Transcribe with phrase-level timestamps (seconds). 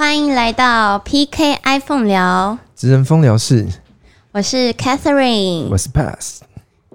[0.00, 3.66] 欢迎来到 PK iPhone 聊，职人风聊室，
[4.30, 6.42] 我是 Catherine，我是 Pass。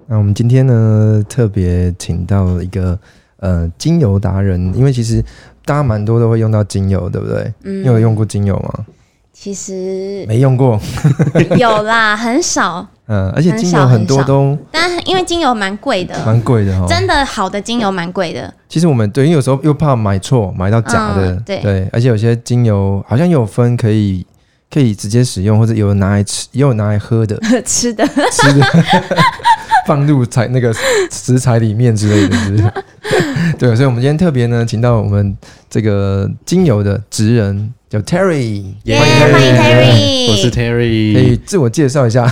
[0.06, 2.98] 那我们今天呢，特别请到一个
[3.40, 5.22] 呃精油达人，因为其实
[5.66, 7.52] 大家蛮多都会用到精油，对不对？
[7.64, 8.86] 嗯，你有用过精油吗？
[9.34, 10.80] 其实没用过，
[11.60, 12.88] 有啦，很少。
[13.06, 16.86] 嗯，而且精油很多都，但因为精油蛮贵的，蛮贵的哦。
[16.88, 18.52] 真的好的精油蛮贵的。
[18.68, 21.88] 其实我们对，因为有时候又怕买错，买到假的，对对。
[21.92, 24.26] 而且有些精油好像有分可以
[24.72, 28.64] 可以直接使用，或者有拿来吃，也有拿来喝的，吃 的吃的，
[29.86, 30.74] 放入材那个
[31.10, 32.72] 食材里面之类的，是不是？
[33.58, 35.36] 对，所以我们今天特别呢，请到我们
[35.68, 37.72] 这个精油的职人。
[37.90, 38.64] 叫 Terry，
[38.98, 42.24] 欢迎 Terry，我是 Terry，可以自我介绍一下。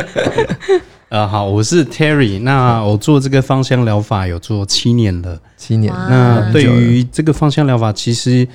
[1.10, 5.92] 呃，好，我是 Terry，那我做这个芳香疗法有做七年了，七年。
[5.92, 8.48] 那对于这个芳香疗法，其实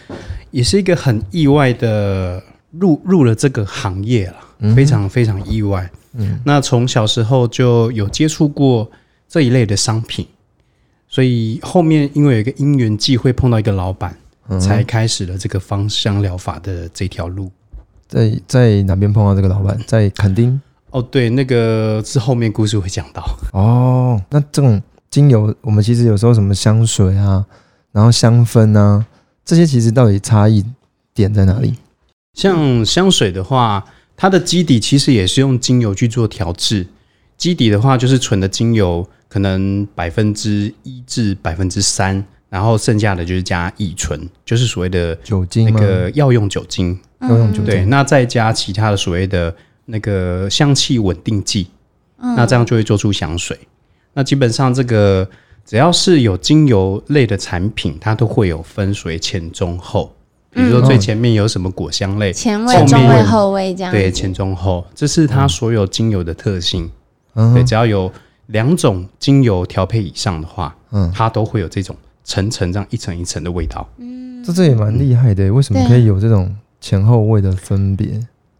[0.50, 2.42] 也是一个很意外的
[2.80, 5.90] 入入了这个行业了，非常非常意外。
[6.14, 8.90] 嗯，那从小时候就有接触过
[9.28, 10.26] 这一类的商品，
[11.08, 14.16] 所以后面因为有一个因缘际会碰到一个老板。
[14.62, 17.50] 才开始了这个芳香疗法的这条路，
[18.08, 19.76] 在在哪边碰到这个老板？
[19.88, 20.62] 在垦丁。
[20.92, 23.24] 哦，对，那个是后面故事会讲到。
[23.54, 27.44] 哦，那这种精油，我们其实有时候什么香水啊，
[27.92, 29.04] 然后香氛啊，
[29.44, 30.64] 这些其实到底差异
[31.16, 31.74] 点在哪里？
[32.36, 33.84] 像香水的话，
[34.16, 36.86] 它的基底其实也是用精油去做调制，
[37.36, 42.24] 基底的话就是纯的精油，可能百分之一至百分之三。
[42.48, 47.66] 然后剩下的就是加乙醇，就是所谓的酒精，那个药用酒精，药用酒精。
[47.66, 49.54] 对，那再加其他的所谓的
[49.86, 51.68] 那个香气稳定剂，
[52.18, 53.60] 那这样就会做出香水。
[54.14, 55.28] 那基本上这个
[55.66, 60.15] 只要是有精油类的产品，它都会有分水前中后。
[60.56, 63.92] 比如说最前面有什么果香类，前味、中味、后味这样。
[63.92, 66.90] 对，前中后，这是它所有精油的特性。
[67.54, 68.12] 对，只要有
[68.48, 71.96] 两种精油调配以上的话，嗯，它都会有这种。
[72.28, 75.54] 层层这样一层一层的味道，嗯，这这也蛮厉害的。
[75.54, 76.52] 为什么可以有这种
[76.82, 78.08] 前后味的分别？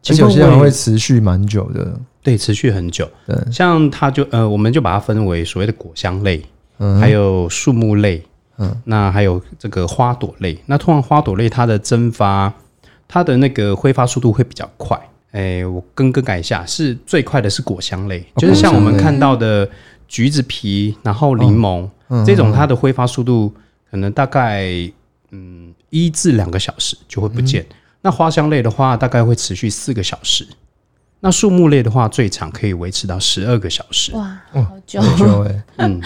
[0.08, 3.10] 而且有些人会持续蛮久的，对，持续很久。
[3.26, 6.46] 对，像它就呃，我们就把它分为所谓的果香类，
[6.78, 8.24] 嗯，还有树木类，
[8.58, 10.58] 嗯，那还有这个花朵类。
[10.66, 12.54] 那通常花朵类它的蒸发，
[13.08, 15.00] 它的那个挥发速度会比较快。
[15.32, 19.70] 哎，我更更改一下，是最快的是果香类，就是像我们看到的
[20.08, 21.90] 橘子皮，然后柠檬。
[22.24, 23.52] 这种它的挥发速度
[23.90, 24.70] 可能大概
[25.32, 27.66] 嗯一至两个小时就会不见。
[28.02, 30.48] 那花香类的话，大概会持续四个小时。
[31.22, 34.16] 那树木类的话，最长可以维持到十二个小时。
[34.16, 35.02] 哇，好久
[35.46, 35.64] 哎。
[35.78, 36.00] 嗯，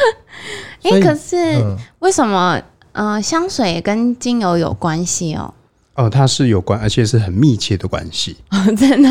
[0.83, 1.63] 哎，可是
[1.99, 2.61] 为什么
[2.93, 5.53] 呃香水跟精油有关系哦？
[5.95, 8.37] 哦，它是有关，而且是很密切的关系。
[8.51, 9.09] 哦 真的。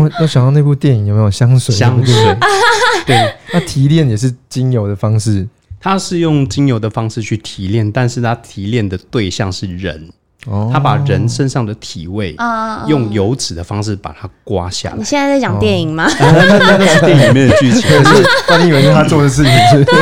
[0.00, 1.74] 我我想到那部电影有没有香水？
[1.74, 2.14] 香水。
[3.04, 5.46] 对，那提炼也是精油的方式。
[5.78, 10.10] 它是用精油的方式去提炼，但是它提炼的对象是人，
[10.72, 12.36] 他把人身上的体味
[12.86, 14.96] 用油脂的方式把它刮下来。
[14.96, 16.06] 你现在在讲电影吗？
[16.20, 19.84] 那那那是电影里面的剧情， 是那你以为是他做的事情是？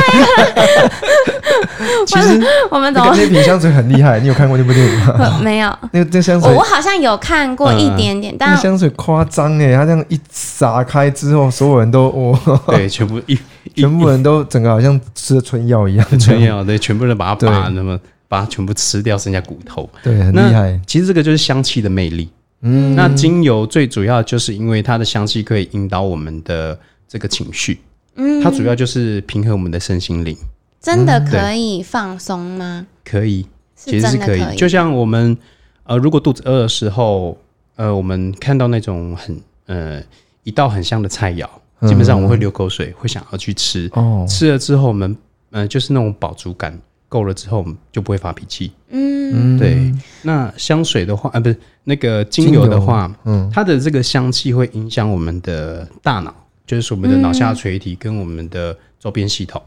[2.05, 2.39] 其实
[2.69, 5.39] 我们那那瓶香水很厉害，你有看过那部电影吗？
[5.41, 5.75] 没有。
[5.91, 13.37] 那个那香水，我好像有看过一点点，但香水夸张哎，它这样一撒开之后，所有人都哇，对，全部一
[13.75, 20.79] 全部人都整个好像吃了春药一样，春药对，全部人把它拔那么把它全部吃掉，剩下骨头，对，很厉害。
[20.87, 22.29] 其实这个就是香气的魅力。
[22.61, 26.77] 嗯，那精油最主要就是因为它的香气可以引导我们的
[27.07, 27.79] 这个情绪，
[28.15, 30.35] 嗯，它主要就是平衡我们的身心灵。
[30.81, 32.85] 真的可以放松吗？
[33.03, 34.55] 可以，其实是可以。
[34.55, 35.35] 就像我们
[35.83, 37.37] 呃，如果肚子饿的时候，
[37.75, 40.01] 呃，我们看到那种很呃
[40.43, 41.47] 一道很香的菜肴，
[41.87, 43.89] 基本上我们会流口水，会想要去吃。
[43.93, 45.15] 哦，吃了之后，我们
[45.51, 46.79] 呃就是那种饱足感
[47.15, 48.73] 够了之后，我们就不会发脾气。
[48.89, 49.93] 嗯，对。
[50.23, 51.55] 那香水的话，啊，不是
[51.85, 56.35] 那个精油的话，嗯，它的这个香气会影响我们的大脑，
[56.67, 59.61] 就是我们的脑下垂体跟我们的周边系统。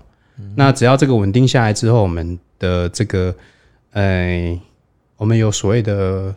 [0.54, 3.34] 那只要这个稳定下来之后，我们的这个，
[3.92, 4.60] 呃，
[5.16, 6.34] 我们有所谓的，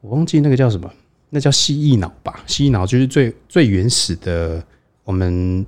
[0.00, 0.90] 我忘记那个叫什么，
[1.30, 2.40] 那叫蜥蜴脑吧？
[2.46, 4.62] 蜥蜴脑就是最最原始的，
[5.04, 5.64] 我们，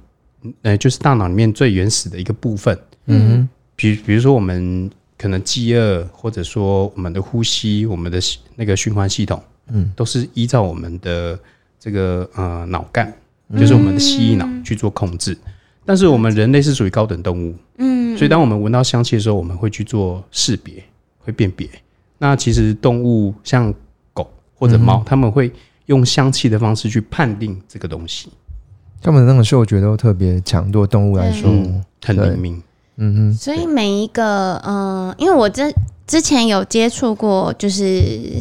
[0.62, 2.78] 呃，就是大脑里面最原始的一个部分。
[3.06, 3.48] 嗯，
[3.80, 8.20] 比比如说我们可能饥饿，或者说我们的呼吸，我们的
[8.54, 11.38] 那个循环系统，嗯，都是依照我们的
[11.78, 13.10] 这个呃脑干，
[13.58, 15.34] 就是我们的蜥蜴脑去做控制。
[15.86, 20.84] 但是我们人类是属于高等动物，嗯，所以当我们闻到香气的时候，我们会去做识别，
[21.18, 21.66] 会辨别。
[22.18, 23.72] 那其实动物像
[24.12, 25.50] 狗或者猫，他们会
[25.86, 28.28] 用香气的方式去判定这个东西。
[29.00, 31.50] 他们的那种嗅觉都特别强，对动物来说
[32.04, 32.62] 很灵敏。
[33.02, 35.74] 嗯哼，所以每一个，嗯，因为我之
[36.06, 38.38] 之前有接触过，就是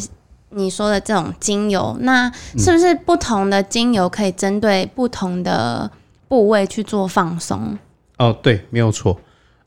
[0.50, 5.90] 你说的这种精油，那是不是不同的精油可以针对不同的
[6.28, 7.78] 部位去做放松？
[8.18, 9.18] 哦，对，没有错。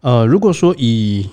[0.03, 1.27] 呃，如果说以，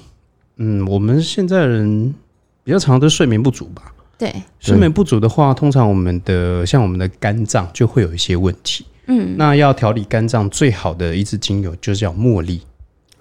[0.55, 2.15] 嗯，我们现在人
[2.63, 3.91] 比较常都睡眠不足吧？
[4.17, 8.85] 对，睡眠不足的话，通常我们的像我们的肝脏就会有一些问题。
[9.07, 12.61] 嗯，那要调理肝脏最好的一支精油就是叫茉莉。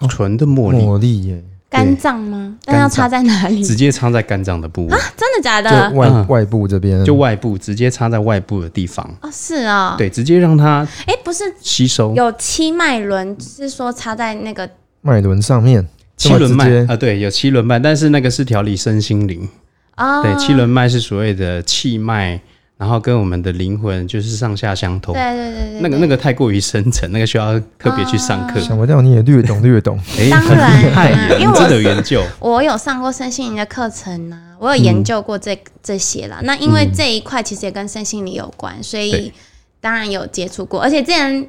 [0.07, 2.57] 纯的茉莉，茉莉耶，肝脏吗？
[2.67, 3.65] 那要插在哪里？
[3.65, 4.93] 直接插在肝脏的部位。
[4.93, 4.99] 啊？
[5.17, 5.91] 真的假的？
[5.91, 9.05] 外外部这边，就外部直接插在外部的地方。
[9.21, 12.15] 哦，是啊，对，直接让它哎，不是吸收。
[12.15, 14.69] 有七脉轮，是说插在那个
[15.01, 15.87] 脉轮上面，
[16.17, 19.49] 七轮脉啊，对，有七轮脉，但是那个是调理身心灵。
[19.97, 22.41] 啊，对，七轮脉是所谓的气脉。
[22.79, 28.61] 然后跟我们的灵魂就是上下相通，对对对对，那个那个太过于深层，那个需要特别去上课。
[28.61, 36.39] 想不到你也略懂略懂，哎，当然，因为我有研究，我有上过身心灵的课程啊，我有研究过这这些啦。
[36.45, 39.33] 那因为这一块其实也跟身心灵有关，所以
[39.81, 41.49] 当然有接触过，而且之前。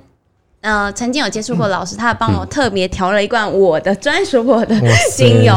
[0.62, 4.76] 呃，曾经有接触过老师，他帮我特别调了一罐我的专属我的
[5.16, 5.54] 精油，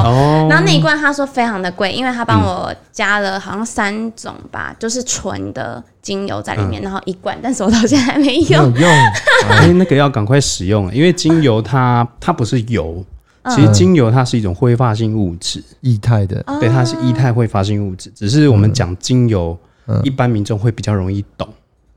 [0.49, 8.73] 然后那一罐他说非常的贵，因为他帮我加了好像三种吧，就是纯的精油在里面，然后一罐，但是我到现在还没用。
[8.75, 8.91] 用，
[9.49, 13.05] 哎，那个要赶快使用，因为精油它它不是油，
[13.51, 19.59] 其实精油它是一种挥发性物质，液态的，对，它是液态挥发性物质，只是我们讲精油，
[20.05, 21.49] 一般民众会比较容易懂，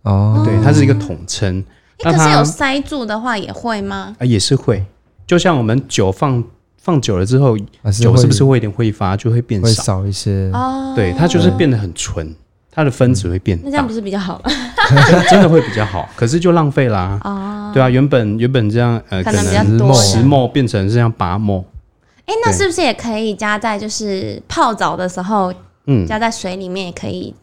[0.01, 1.63] 哦，对，它是一个统称。
[1.99, 4.15] 可是有塞住的话也会吗？
[4.19, 4.85] 啊，也是会，
[5.25, 6.43] 就像我们酒放
[6.77, 7.57] 放久了之后，
[7.91, 10.49] 酒是不是会有点挥发，就会变少一些？
[10.53, 12.35] 哦，对，它就是变得很纯，
[12.71, 13.59] 它的分子会变。
[13.63, 14.51] 那这样不是比较好吗？
[15.29, 17.19] 真的会比较好，可是就浪费啦。
[17.23, 21.63] 哦，对啊，原本原本这样呃，可能比多，十沫变成这样八沫。
[22.25, 25.53] 哎，那是不是也可以加在就是泡澡的时候，
[25.87, 27.33] 嗯，加在水里面也可以？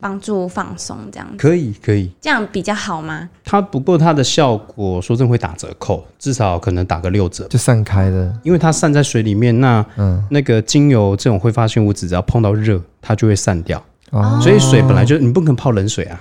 [0.00, 3.28] 帮助放松，这样可以可以，这样比较好吗？
[3.44, 8.32] 它不过它的效果说真会打折扣，至少可能打个六折，就散开了。
[8.44, 13.82] 因为它散在水里面，那嗯，那个精油这种挥发性物质，只要碰到热，它就会散掉。
[14.10, 16.20] 哦，所以水本来就你不可能泡冷水啊，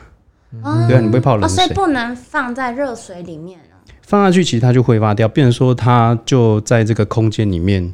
[0.88, 3.78] 对啊，你不会泡冷水，所以不能放在热水里面哦。
[4.02, 7.94] 放下去其实它就挥发掉，变成说它就在这个空间里面，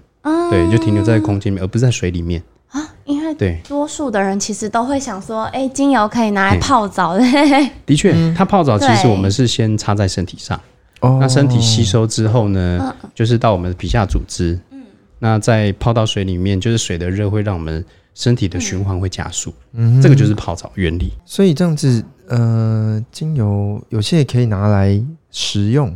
[0.49, 2.41] 对，就停留在空间里面，而不是在水里面。
[3.05, 7.19] 因为对多数的人其实都会想说，哎，精油可以拿来泡澡的。
[7.85, 10.59] 的确，它泡澡其实我们是先擦在身体上，
[11.19, 14.57] 那身体吸收之后呢，就是到我们的皮下组织。
[14.71, 14.81] 嗯，
[15.19, 17.83] 那再泡到水里面，就是水的热会让我们
[18.15, 19.53] 身体的循环会加速。
[19.73, 21.11] 嗯，这个就是泡澡原理。
[21.25, 24.99] 所以这样子，呃，精油有些也可以拿来
[25.29, 25.93] 食用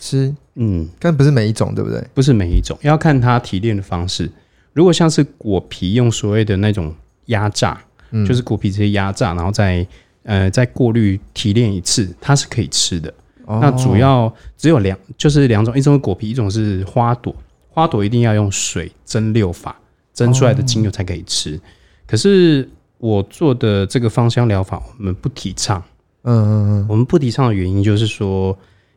[0.00, 0.34] 吃。
[0.54, 2.02] 嗯，但不是每一种，对不对？
[2.14, 4.30] 不是每一种，要看它提炼的方式。
[4.76, 6.94] 如果像是果皮用所谓的那种
[7.26, 7.80] 压榨，
[8.28, 9.86] 就是果皮直接压榨，然后再
[10.22, 13.12] 呃再过滤提炼一次，它是可以吃的。
[13.46, 17.34] 那主要只有两，就是两种，一种是果皮，一种是花朵。
[17.70, 19.74] 花朵一定要用水蒸馏法
[20.12, 21.58] 蒸出来的精油才可以吃。
[22.06, 22.68] 可是
[22.98, 25.82] 我做的这个芳香疗法，我们不提倡。
[26.24, 28.54] 嗯嗯嗯，我们不提倡的原因就是说。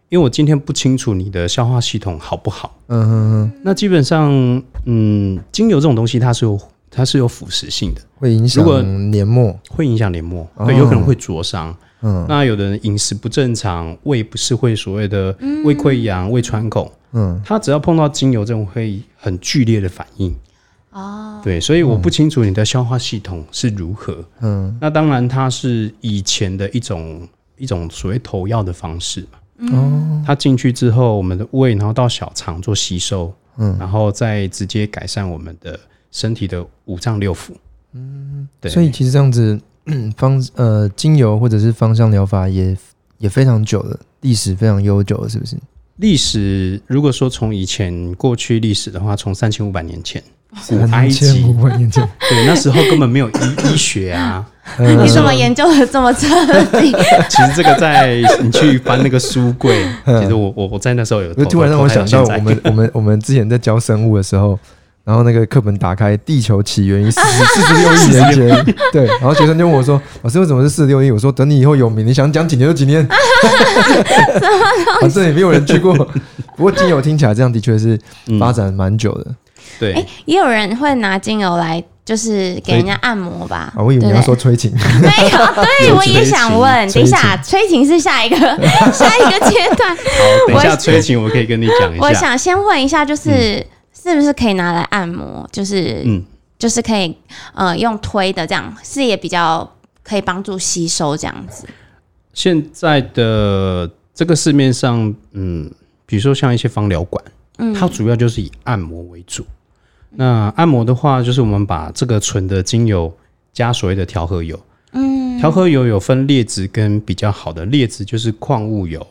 [0.10, 4.32] 因为我今天不清楚你的消化系统好不好，嗯哼哼，那基本上，
[4.86, 11.76] 嗯，精油这种东西它是有它是有腐蚀性的，会影响黏膜，会影响黏膜，对，有可能会灼伤。
[12.02, 20.36] 嗯，那有的人饮食不正常，胃不是会所谓的胃溃疡、胃穿孔，嗯，他只要碰到精油这种会很剧烈的反应。
[20.92, 24.26] 哦，对，所以我不清楚你的消化系统是如何。
[24.42, 29.38] 嗯，那当然它是以前的一种一种所谓投药的方式嘛。
[29.72, 35.80] 哦，它进去之后，我们的胃，然后到小肠做吸收，嗯，然后再直接改善我们的
[36.12, 37.52] 身体的五脏六腑。
[37.94, 38.72] 嗯，对。
[38.72, 39.60] 所以其实这样子
[40.16, 42.78] 方呃精油或者是芳香疗法也
[43.18, 45.58] 也非常久了，历史非常悠久，是不是？
[46.00, 50.22] 历史如果说从以前过去历史的话，从三千五百年前。
[50.68, 51.44] 古埃及，
[52.28, 53.34] 对，那时候根本没有医
[53.72, 54.44] 医学啊。
[54.80, 56.28] 你怎么研究的这么彻
[56.80, 56.92] 底？
[57.30, 61.32] 其实这个在你去翻那个书柜，其实我我我在那时候有。
[61.46, 64.58] 突然让我想到，我们我们我们之前在教生物的时候，
[65.10, 67.20] 然后那个课本打开，地球起源于四
[67.56, 68.76] 四十六亿年前。
[68.92, 73.04] 对，然后学生就问我说：“老师，为什么是四十六亿？”我说：“等你以后有名，你想讲几年就几年。
[75.02, 75.96] ”反正也没有人去过。
[76.56, 78.00] 不过精油听起来这样的确是
[78.40, 79.26] 发展蛮久的。
[79.80, 81.84] 对，哎，也有人会拿精油来。
[82.06, 83.72] 就是给人家按摩吧。
[83.76, 84.72] 啊，我以为你要说催情。
[85.00, 86.92] 没有，对我也 想问。
[86.92, 88.36] 等一下，催情是下一个
[88.92, 89.96] 下一个阶段。
[89.96, 90.04] 好，
[90.48, 92.08] 等一下催情，我可以跟你讲一下。
[92.08, 93.64] 我想先问一下，就是
[94.02, 95.48] 是不是可以拿来按摩？
[95.52, 96.24] 就是嗯，
[96.58, 97.16] 就是可以
[97.54, 99.70] 呃用推的这样，是也比较
[100.04, 101.68] 可以帮助吸收这样子。
[102.34, 105.70] 现在的这个市面上，嗯，
[106.06, 107.24] 比如说像一些芳疗馆，
[107.58, 109.46] 嗯，它主要就是以按摩为主。
[110.12, 113.14] 那按摩的话，就是我们把这个纯的精油
[113.54, 114.60] 加所谓的调和油。
[114.94, 119.08] 嗯，调和油有分劣质跟比较好的，劣质就是矿物油，嗯，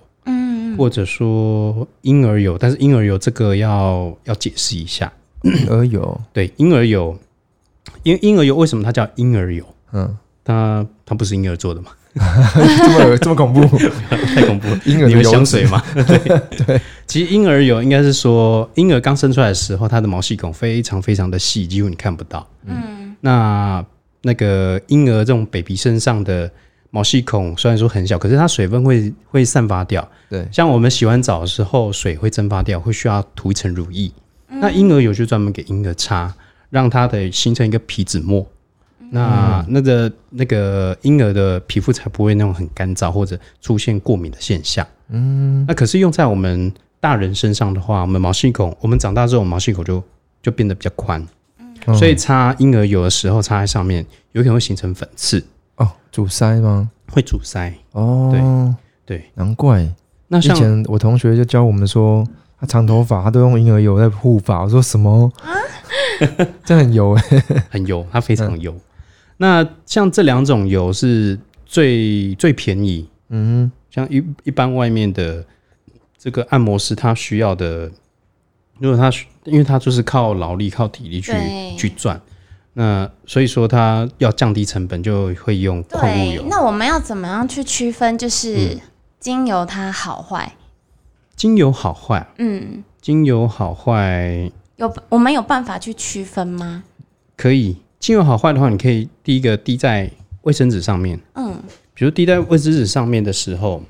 [0.79, 5.13] 或者说婴儿油，但是婴儿油这个要要解释一下。
[5.43, 7.17] 婴儿油， 对，婴儿油，
[8.03, 9.65] 因为婴儿油为什么它叫婴儿油？
[9.93, 11.91] 嗯，它它不是婴儿做的嘛？
[12.19, 13.61] 这么这么恐怖，
[14.35, 14.81] 太恐怖了！
[14.85, 15.81] 婴儿有香水吗？
[15.95, 22.45] 对对，其实婴儿油应该是说，婴儿刚生出来的时候，它的毛细孔非常非常的细，几乎你看不到。
[22.65, 23.85] 嗯，那
[24.23, 26.51] 那个婴儿这种 baby 身上的
[26.91, 30.09] 毛细孔虽然说很小，可是它水分会会散发掉。
[30.31, 34.11] 对，像我们洗完澡的时候，水会蒸发掉，会需要涂一层乳液。
[34.49, 36.35] 那婴儿油就专门给婴儿擦，
[36.71, 38.47] 让它的形成一个皮脂膜。
[39.11, 44.87] 那那个那个婴儿的皮肤才不会那种很干燥或者出现过敏的现象。
[45.09, 50.03] 嗯，那可是用在我们大人身上的话，我们毛细孔，我们长大之后毛细孔就
[50.43, 51.27] 就变得比较宽。
[51.59, 55.43] 嗯，所以擦婴儿油的时候擦在上面，有可能会形成粉刺。
[55.79, 56.91] 哦，阻塞吗？
[57.11, 57.73] 会阻塞。
[57.93, 58.29] 哦，
[59.07, 59.89] 对对，难怪。
[60.29, 62.23] 那以前我同学就教我们说，
[62.61, 64.63] 他长头发他都用婴儿油在护发。
[64.63, 65.33] 我说什么？
[66.65, 68.75] 这很油哎，很油，它非常油。
[69.37, 75.45] 那像这两种油是最最便宜，嗯，像一一般外面的
[76.19, 77.89] 这个按摩师他需要的，
[78.81, 79.11] 如果他
[79.45, 81.33] 因为他就是靠劳力靠体力去
[81.79, 82.21] 去赚，
[82.79, 86.47] 那所以说它要降低成本就会用矿物油。
[86.49, 88.79] 那我们要怎么样去区分就是
[89.19, 90.55] 精油它好坏？
[91.35, 96.85] 精油好坏，嗯，精油好坏有我们有办法去区分吗？
[97.37, 97.79] 可以。
[97.99, 100.09] 精油好坏的话，你可以第一个滴在
[100.43, 101.19] 卫生纸上面。
[101.35, 101.61] 嗯，
[101.95, 103.83] 比如滴在卫生纸上面的时候，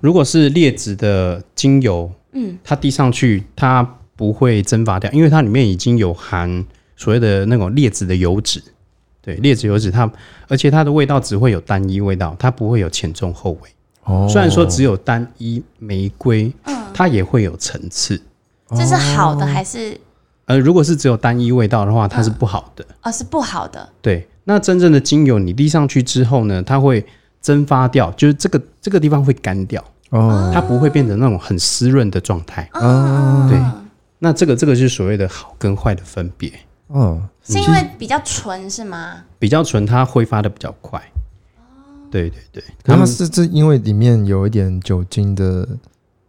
[0.00, 6.64] 如果是劣质的精油，嗯，它滴上去它不会蒸发掉，因为它里面已经有含
[7.02, 8.62] 所谓的那种劣质的油脂。
[9.20, 10.10] 对，劣质油脂它，
[10.48, 13.70] 而且它的味道只会有单一味道，它不会有前中后味。
[14.04, 18.20] 哦，虽然说只有单一玫瑰，嗯，它也会有层次。
[18.70, 19.98] 这是好的还是？
[20.46, 22.84] 呃，如果是只有单一味道的话，它是不好的。
[23.00, 23.88] 啊，是不好的。
[24.00, 27.04] 对，那真正的精油你滴上去之后呢，它会
[27.40, 32.68] 蒸发掉，就是这个这个地方会干掉哦，它不会变成那种很湿润的状态。
[32.74, 33.60] 哦，对，
[34.18, 36.50] 那这个这个就是所谓的好跟坏的分别。
[36.92, 39.24] 哦，是因为比较纯是吗？
[39.38, 41.00] 比较纯，它挥发的比较快。
[41.56, 41.60] 哦，
[42.10, 45.68] 对对对，它是是因为里面有一点酒精的。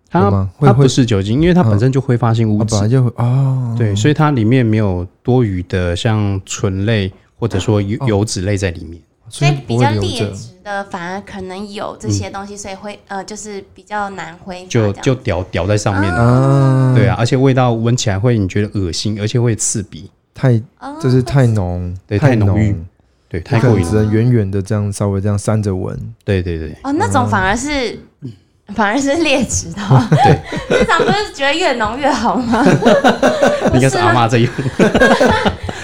[0.09, 20.61] 它它不是酒精，因为它本身就挥发性物质，本来就哦，对，所以它里面没有多余的像醇类或者说油油脂类在里面，所以比较劣质的反而可能有这些东西，所以会呃就是比较难挥，就就掉掉在上面了，对啊，而且味道闻起来会你觉得恶心，而且会刺鼻，太
[21.01, 22.75] 就是太浓，对，太浓郁，
[23.29, 27.99] 对，太过瘾，只能远远的这样稍微这样扇着闻，对对对，哦，那种反而是。
[28.73, 32.65] 反而是劣质的， 对，平常不是觉得越浓越好吗？
[33.75, 34.49] 应该是阿妈在用，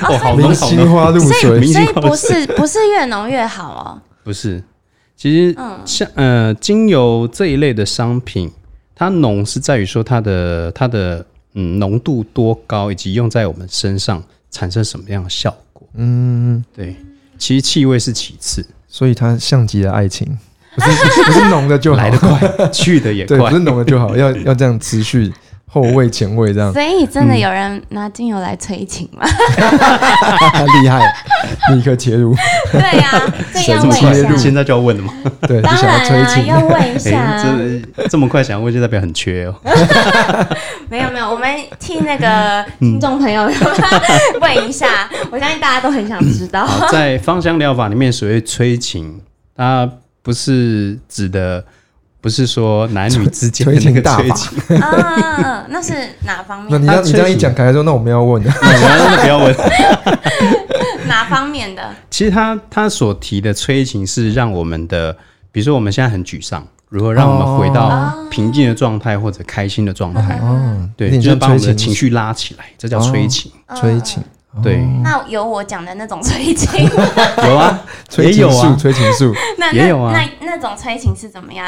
[0.01, 0.71] 哦，好浓好
[1.11, 4.63] 浓，所以 所以不是不是越浓越好哦，不是，
[5.17, 8.49] 其实像呃精油这一类的商品，
[8.95, 11.23] 它浓是在于说它的它的
[11.55, 15.87] 嗯浓度多高，以及用在我们身上产生什么样的效果。
[15.95, 16.95] 嗯，对，
[17.37, 20.37] 其实气味是其次，所以它像极了爱情。
[20.75, 23.37] 不是不是浓的就来得快，去的也快。
[23.37, 25.33] 对，不是浓的就好，要要这样持续
[25.71, 26.73] 后味前味这样。
[26.73, 29.23] 所以真的有人拿精油来催情吗？
[30.81, 30.99] 厉害，
[31.73, 32.35] 立刻切入。
[32.71, 33.21] 对呀，
[33.53, 35.13] 这样问现在就要问了吗？
[35.41, 37.41] 对，当然啊，要问一下。
[37.95, 39.55] 这这么快想要问，就代表很缺哦。
[40.89, 41.47] 没有没有，我们
[41.79, 43.49] 替那个听众朋友
[44.41, 46.67] 问一下， 我相信大家都很想知道。
[46.91, 49.21] 在芳香疗法里面，所谓催情，
[49.55, 49.87] 它。
[50.21, 51.63] 不是指的，
[52.21, 55.93] 不是说男女之间的那个 催情啊，那是
[56.25, 56.69] 哪方面？
[56.69, 59.55] 那你这样你这样一讲，凯凯说，那我们要问，的， 不要问，
[61.07, 61.81] 哪方面的？
[62.09, 65.15] 其实他他所提的催情是让我们的，
[65.51, 70.37] 比如说我们现在很沮丧，如何让我们回到平静的状态或者开心的状态？
[70.41, 73.51] 哦，对，就是把我们的情绪拉起来，这叫催情。
[73.75, 74.21] 催情，
[74.63, 76.83] 对，那有我讲的那种催情，
[77.45, 80.13] 有啊，催情术，催情术 那也有啊。
[80.13, 81.67] 那那种催情是怎么样？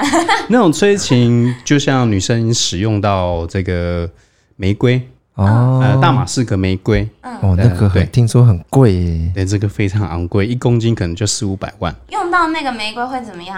[0.49, 4.09] 那种催情就像女生使用到这个
[4.55, 5.01] 玫瑰
[5.35, 7.07] 哦，呃，大马士革玫瑰，
[7.41, 11.95] 哦，那个很听说很贵耶，对，这个非常昂贵，一公斤可能就四五百万。
[12.09, 13.57] 用到那个玫瑰会怎么样？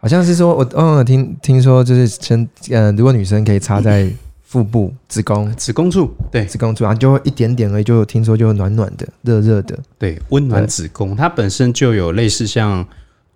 [0.00, 4.08] 好像是说，我嗯听听说就是先呃，如果女生可以插在。
[4.48, 12.82] 腹部、子宫、子宫处，对，子宫处，然后就会一点点而已，就听说就暖暖的、热热的，对，温暖子宫，它本身就有类似像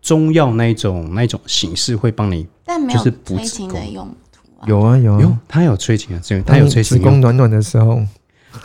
[0.00, 4.64] 中药那一种那一种形式，会帮你，但没有催情的用途啊。
[4.66, 6.96] 有啊有有，它有催情的作用，它有催情。
[6.96, 8.00] 子宫暖暖的时候，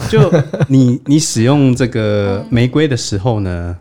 [0.10, 0.32] 就
[0.70, 3.78] 你你使用这个玫瑰的时候呢，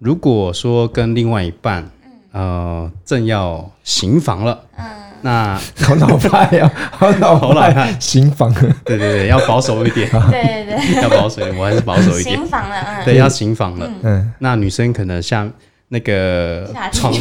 [0.00, 1.88] 如果说跟另外一半，
[2.32, 4.84] 呃，正要行房了，嗯。
[5.22, 8.52] 那好老派呀，好老好老派，新房。
[8.84, 10.10] 对对对，要保守一点。
[10.30, 12.36] 对对对，要保守一点，我还是保守一点。
[12.36, 13.04] 新房了，嗯。
[13.04, 13.90] 对，要新房了。
[14.02, 14.32] 嗯。
[14.40, 15.50] 那女生可能像
[15.88, 17.12] 那个床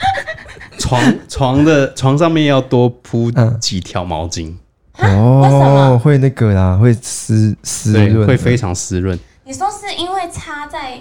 [0.78, 4.54] 床床的床上面要多铺几条毛巾。
[4.98, 9.18] 哦，会那个啦，会湿湿润，会非常湿润。
[9.44, 11.00] 你说是因为插在，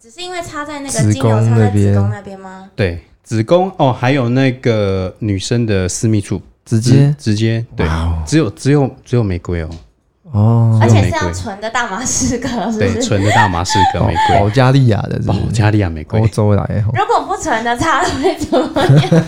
[0.00, 2.70] 只是因为插在那个子宫那边，子宫那边吗？
[2.76, 3.04] 对。
[3.30, 7.64] 子宫哦，还有那个女生的私密处，直接直接？
[7.76, 7.86] 对，
[8.26, 9.70] 只有只有只有玫瑰哦，
[10.32, 16.84] 哦，而且是要纯的大马士革，对，纯的大马士革玫瑰，保加利亚的，保加利亚玫瑰，欧洲来。
[16.92, 19.24] 如果不纯的它会怎么样？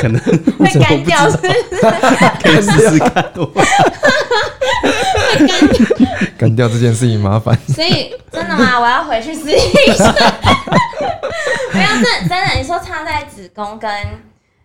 [0.00, 0.18] 可能
[0.58, 1.52] 会干掉，是不是？
[2.42, 3.30] 可以试试看。
[5.46, 7.56] 会 干掉，这件事情麻烦。
[7.68, 8.80] 所以真的吗？
[8.80, 10.14] 我要回去试一下。
[11.72, 13.90] 没有，真真的，你说插在子宫跟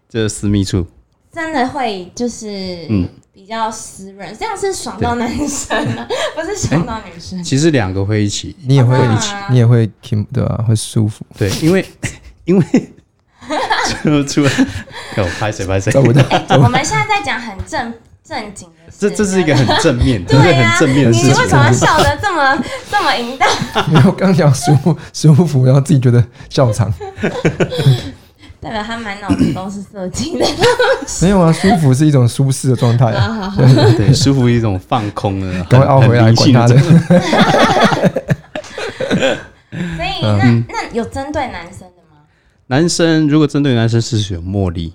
[0.09, 0.85] 这私密处，
[1.31, 7.43] 真的会就是嗯比较湿润，这样是爽到男生啊， 不是爽到女生。
[7.43, 10.63] 其实两个会一起，你也会一起，你也会听对吧？
[10.67, 11.85] 会舒服，对，因为
[12.45, 12.65] 因为
[14.01, 14.51] 出出来，
[15.15, 15.91] 给我拍谁拍谁。
[15.95, 17.93] 我们现在在讲很正。
[18.23, 21.29] 正经的，这这是一个很正面，的，对很正面的事情。
[21.29, 22.57] 你为什么笑得这么
[22.89, 23.49] 这么淫荡？
[23.91, 26.89] 没有，刚讲舒服舒服，然后自己觉得 笑场，
[28.61, 30.45] 代表他满脑子都是色情的。
[31.21, 36.77] 没有啊，舒服是一种舒适的状态啊，对对，舒服一种放空的，都会凹回来管他的。
[36.77, 36.93] 所
[40.05, 42.19] 以那那有针对男生的吗？
[42.67, 44.93] 男生如果针对男生是选茉莉，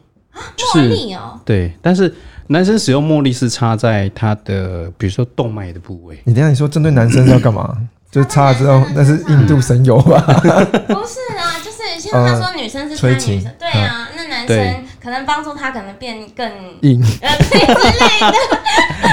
[0.56, 2.14] 茉莉哦，对，但是。
[2.48, 6.18] 男生使用茉莉是插在他的，比如说动脉的部位。
[6.24, 7.76] 你等下你说针对男生要干嘛？
[8.11, 10.18] 就是插了之后，那是印度神油吧？
[10.88, 18.38] 不是啊，就是像他说女生是插女生，对啊，那男生可能帮助他可能变更硬，呃，对之类的。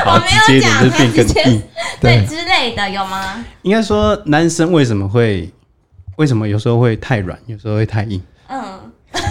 [0.05, 1.61] 我没有讲变更硬
[1.99, 3.43] 对之类的有吗？
[3.63, 5.51] 应该说男生为什么会
[6.15, 8.21] 为什么有时候会太软，有时候会太硬？
[8.47, 8.63] 嗯。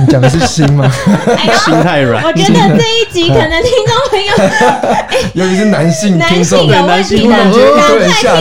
[0.00, 0.90] 你讲的是心吗？
[1.64, 2.24] 心太软。
[2.24, 4.32] 我觉得这一集可能听众朋友，
[5.44, 8.40] 尤其是男性男性有问题的，赶快听一下，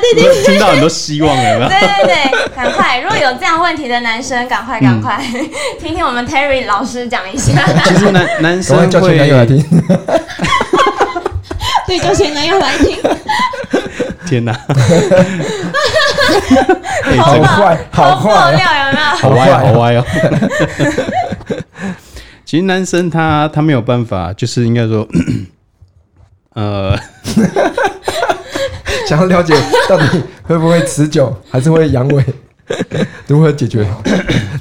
[0.00, 1.68] 对对对，听到很多希望了。
[1.70, 3.00] 对对对，赶快！
[3.00, 5.20] 如果有这样问题的男生，赶快赶快
[5.80, 7.52] 听听我们 Terry 老师讲一下。
[7.84, 9.64] 其实男男生叫前男友来听，
[11.86, 12.96] 对，叫前男友来听。
[14.26, 14.56] 天哪！
[17.18, 19.06] 好坏，好坏，有没有？
[19.16, 20.04] 好歪，好歪哦！
[22.44, 25.06] 其实男生他他没有办法，就是应该说，
[26.54, 26.96] 呃，
[29.08, 29.54] 想要了解
[29.88, 32.22] 到底会不会持久，还是会阳痿？
[33.26, 33.86] 如何解决？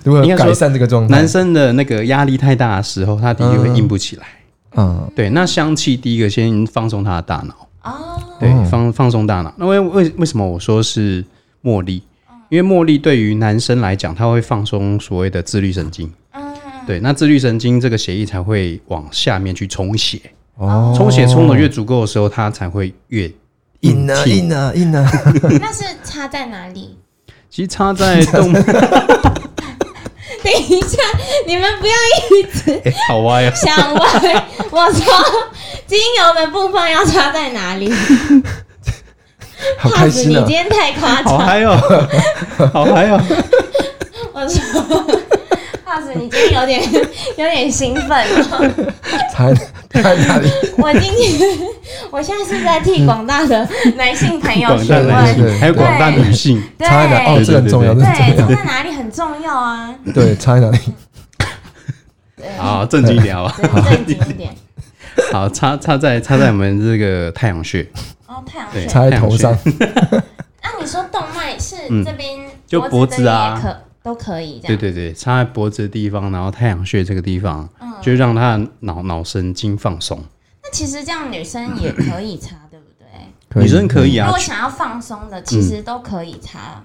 [0.04, 1.16] 如何改善这个状态？
[1.16, 4.24] 男生的那个压力太大的时候，他的确会硬不起来。
[4.76, 5.30] 嗯，对。
[5.30, 7.68] 那香气第一个先放松他的大脑。
[7.84, 9.54] 哦，对，放放松大脑。
[9.58, 11.24] 那为为为什么我说是
[11.64, 12.04] 茉莉？
[12.50, 16.12] 因为茉莉对于男生来讲，它会放松所谓的自律神经。
[16.34, 16.54] 嗯，
[16.86, 20.20] 对，那自律神经这个血液才会往下面去充血。
[20.56, 23.32] 哦，充血充的越足够的时候，它才会越
[23.82, 25.10] 硬啊硬啊硬啊。
[25.62, 26.98] 那是插在哪里？
[27.50, 28.52] 其实插在动。
[30.44, 30.98] 等一下，
[31.46, 31.94] 你们不要
[32.32, 33.54] 一直 好歪啊！
[33.54, 34.46] 想歪。
[34.72, 35.06] 我说，
[35.86, 37.94] 精油的部分要插在哪里？
[39.78, 41.78] 好开心你今天太夸张，好嗨哦，
[42.74, 43.22] 好嗨哦！
[44.34, 45.06] 我说，
[45.86, 46.82] 帕子，你今天有点
[47.38, 48.94] 有点兴奋哦。
[49.94, 50.50] 在在哪里？
[50.78, 51.40] 我今天，
[52.10, 57.34] 我现在是在替广大的男性朋友询问，还有广大女性，插在哪？
[57.34, 59.94] 哦，这很重要，对，插在哪里很重要啊。
[60.14, 60.80] 对，插在哪里？
[62.58, 63.56] 好，正经一点好吧？
[63.90, 64.50] 正经一点。
[65.32, 67.86] 好，插插在插在我们这个太阳穴。
[68.46, 69.58] 太阳穴插在头上，
[70.64, 74.78] 那 你说动脉是这边就脖子啊，可都可以这样。
[74.78, 77.68] 对对对，插在脖子的地方，然后太阳穴这个地方，
[78.02, 80.24] 就让他脑脑神经放松。
[80.64, 83.64] 那其实这样女生也可以插，对不对？
[83.64, 84.28] 女生可以啊。
[84.28, 86.84] 如果想要放松的，其实都可以擦。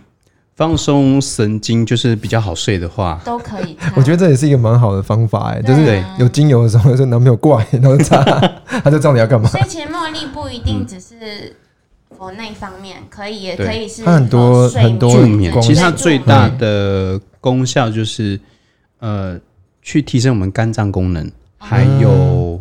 [0.56, 3.76] 放松神经就是比较好睡的话，都可以。
[3.94, 8.24] 我觉得这也是一个蛮好的方法哎，就是有精油的时候，说男朋友过来，然后擦，
[8.82, 9.46] 他就知道你要干嘛。
[9.50, 11.54] 所以其实茉莉不一定只是
[12.16, 15.52] 我那方面，可以也可以是很多很多助眠。
[15.60, 18.40] 其实它最大的功效就是
[19.00, 19.38] 呃，
[19.82, 22.58] 去提升我们肝脏功能，还有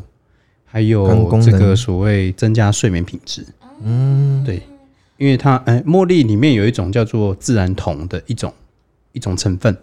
[0.65, 3.45] 还有这个所谓增加睡眠品质。
[3.81, 4.61] 嗯，对。
[5.17, 8.53] 因为它，哎，茉莉里面有一种叫做自然酮的一种
[9.13, 9.75] 一种成分，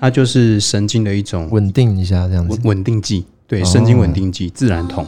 [0.00, 2.60] 它就是神经的一种稳定一下这样子。
[2.64, 5.06] 稳定剂，对，神经稳定剂自然酮。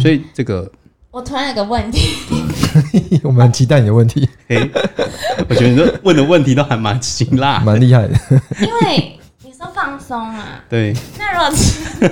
[0.00, 0.70] 所以这个，
[1.10, 2.16] 我突然有个问题，
[3.24, 4.28] 我蛮期待你的问题。
[4.48, 4.68] 哎，
[5.48, 8.14] 我觉得你问的问题都还蛮辛辣，蛮厉害的。
[8.60, 11.50] 因为你说放松啊，对，那如果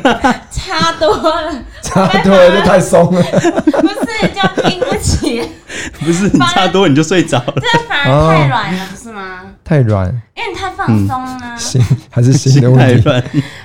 [0.51, 5.43] 差多了，差多了就太松了，不是就硬不起。
[6.01, 9.41] 不是你差多你就睡着了， 这反而太软了，不是吗？
[9.63, 11.57] 太软，因为你太放松了。
[11.57, 13.03] 心还是心的问题，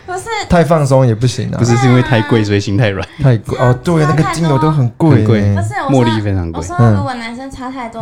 [0.05, 1.57] 不是太放松也不行啊。
[1.57, 3.07] 不是是因为太贵，所以心太软。
[3.21, 6.59] 太贵哦，对，那个精油都很贵，不是茉莉非常贵。
[6.59, 8.01] 我说如果男生擦太多，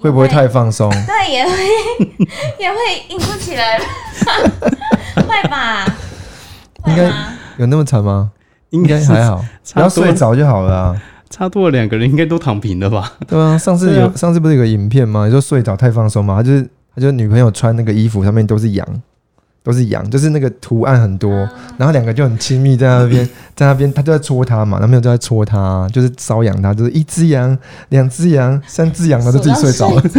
[0.00, 0.88] 会不会太放松？
[1.06, 1.50] 对，也会
[2.60, 2.76] 也会
[3.08, 3.78] 硬不起来，
[5.16, 5.84] 会吧？
[6.86, 7.04] 应该
[7.56, 8.30] 有那么惨吗？
[8.70, 10.94] 应该还好，不要睡着就好了。
[11.38, 13.12] 差多了两个人应该都躺平了吧？
[13.28, 15.24] 对啊， 上次有上次不是有个影片吗？
[15.24, 16.34] 你说睡着太放松嘛？
[16.38, 18.84] 他就是他就女朋友穿那个衣服上面都是羊，
[19.62, 21.30] 都是羊，就是那个图案很多，
[21.76, 23.24] 然后两个就很亲密 在那边，
[23.54, 27.56] 在那边他就在戳他嘛，男朋友就在戳他，就是搔痒他，就是一只羊、
[27.90, 30.02] 两只羊、三只羊，他都自己睡着了。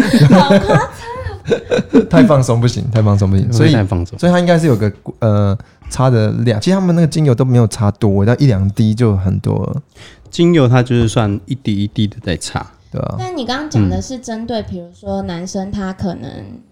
[2.10, 5.58] 太放松不行，太放松不行，所以太放松，所以他应该是有个呃
[5.90, 9.82] 擦的量，其实他们那个精油都没有擦多，但一两滴就很多了。
[10.30, 13.16] 精油它就是算一滴一滴的在擦，对啊？
[13.18, 16.30] 但你刚刚讲的是针对，比如说男生他可能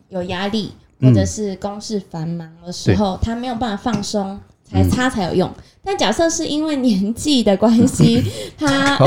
[0.10, 5.52] 有压力，或者是公事繁忙的时候，他没有办法放松，才擦才有用。
[5.84, 8.22] 但假设是因为年纪的关系，
[8.60, 8.67] 他
[8.98, 9.06] 他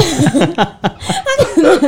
[1.45, 1.81] 可能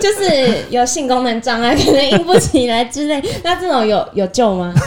[0.00, 4.72] 就是有性功能障碍，可能硬不起来之类，那这种有有救吗？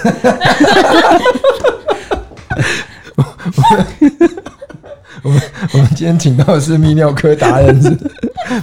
[5.24, 5.41] 我们
[5.74, 8.00] 我们今天请到的是泌尿科达人，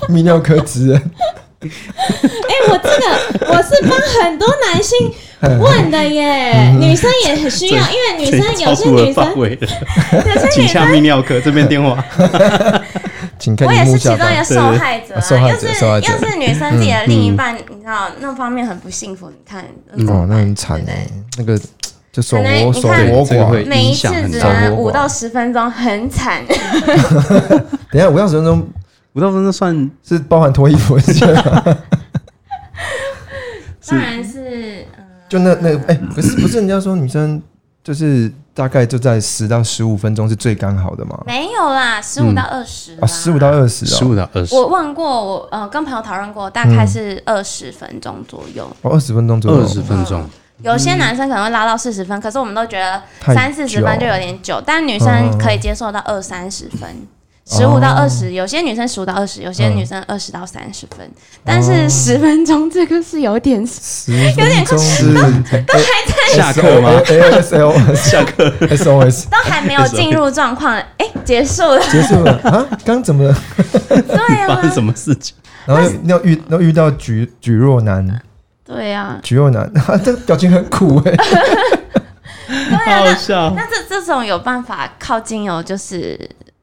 [0.08, 1.10] 泌尿科职人。
[1.60, 1.68] 哎，
[2.70, 5.12] 我这个我是帮很多男性
[5.58, 9.34] 问的耶，女生也很需要，因为女生有些女生，
[10.52, 12.02] 请下泌尿科这边电话。
[13.40, 16.08] 请看我也是其中一个受害者，受害者，受害者。
[16.08, 19.64] 要是女生自己的另一半，你知道那方面很不幸福，你看，
[20.08, 21.06] 哦，那很惨哎，
[21.36, 21.60] 那个。
[22.12, 26.42] 可能你看，每一次只能五到十分钟，很惨。
[27.92, 28.68] 等下五到十分钟，
[29.14, 31.24] 五到十分钟算是包含脱衣服的时
[33.86, 34.84] 当然是，
[35.28, 37.40] 就那那哎，不是不是，人家说女生
[37.82, 41.18] 就是大概就在十到十五分钟是最刚好的嘛？
[41.24, 44.54] 没有啦，十五到二十啊，十五到二十，十五到二十。
[44.54, 48.68] 我问过，我呃跟朋友讨论过，大概是二十分钟左右。
[48.82, 50.28] 哦，二十分钟左右，二十分钟。
[50.62, 53.00] 有些男生可能会拉到四十分，可是我们都觉得
[53.34, 56.88] 三四十分就有点久，但女生可以接受到二三十分，
[57.46, 61.08] 十五到二十，有些女生十五到二十，有些女生二十到三十分，
[61.44, 72.66] 但是十分钟这个是有点，有点都都还在下课吗？S L 下课 S O S 都还没有进入状况，哎，结束了，结束了 啊？
[72.84, 73.32] 刚怎么？
[73.88, 75.36] 对啊，发生什么事情？
[75.66, 78.20] 然后要遇要遇到举举弱男。
[78.68, 79.68] 对呀，橘右男，
[80.04, 83.50] 这表情很苦哎， 好笑。
[83.56, 86.18] 那这这种有办法靠精油，就是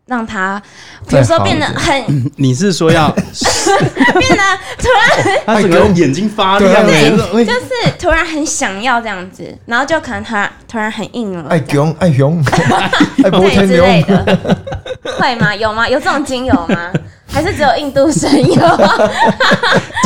[0.08, 0.62] 让他，
[1.08, 3.10] 比如说变得很， 你是说要
[4.20, 4.44] 变得
[4.78, 12.44] 突然， 他整个眼睛发亮，对，就是突然很想要这样子，然后就可能他突然很硬了，爱熊爱熊，
[13.24, 14.40] 爱波 天之类的，
[15.18, 15.56] 会吗？
[15.56, 15.90] 有吗？
[15.90, 16.92] 有这种精油吗？
[17.28, 18.80] 还是只有印度神油？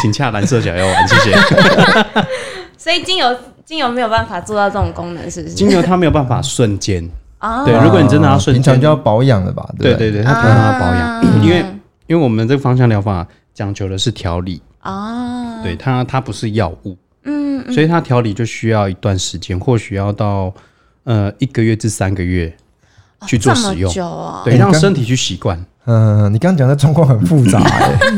[0.01, 1.37] 请洽蓝色小药丸，谢谢。
[2.77, 5.53] 所以精油精油没有办法做到这种功能，是不是？
[5.53, 7.07] 精油它没有办法瞬间
[7.39, 7.63] 哦。
[7.65, 9.67] 对，如果你真的要瞬间，平常就要保养了吧？
[9.77, 11.65] 对对对，它平常要保养，因为
[12.07, 15.61] 因为我们这个芳香疗法讲究的是调理啊。
[15.61, 20.53] 对它它不是药物，嗯，所以它调理就需要一段时间，或许要到
[21.03, 22.55] 呃一个月至三个月
[23.27, 25.65] 去做使用，久哦，对，让身体去习惯。
[25.85, 27.59] 嗯，你刚刚讲的状况很复杂，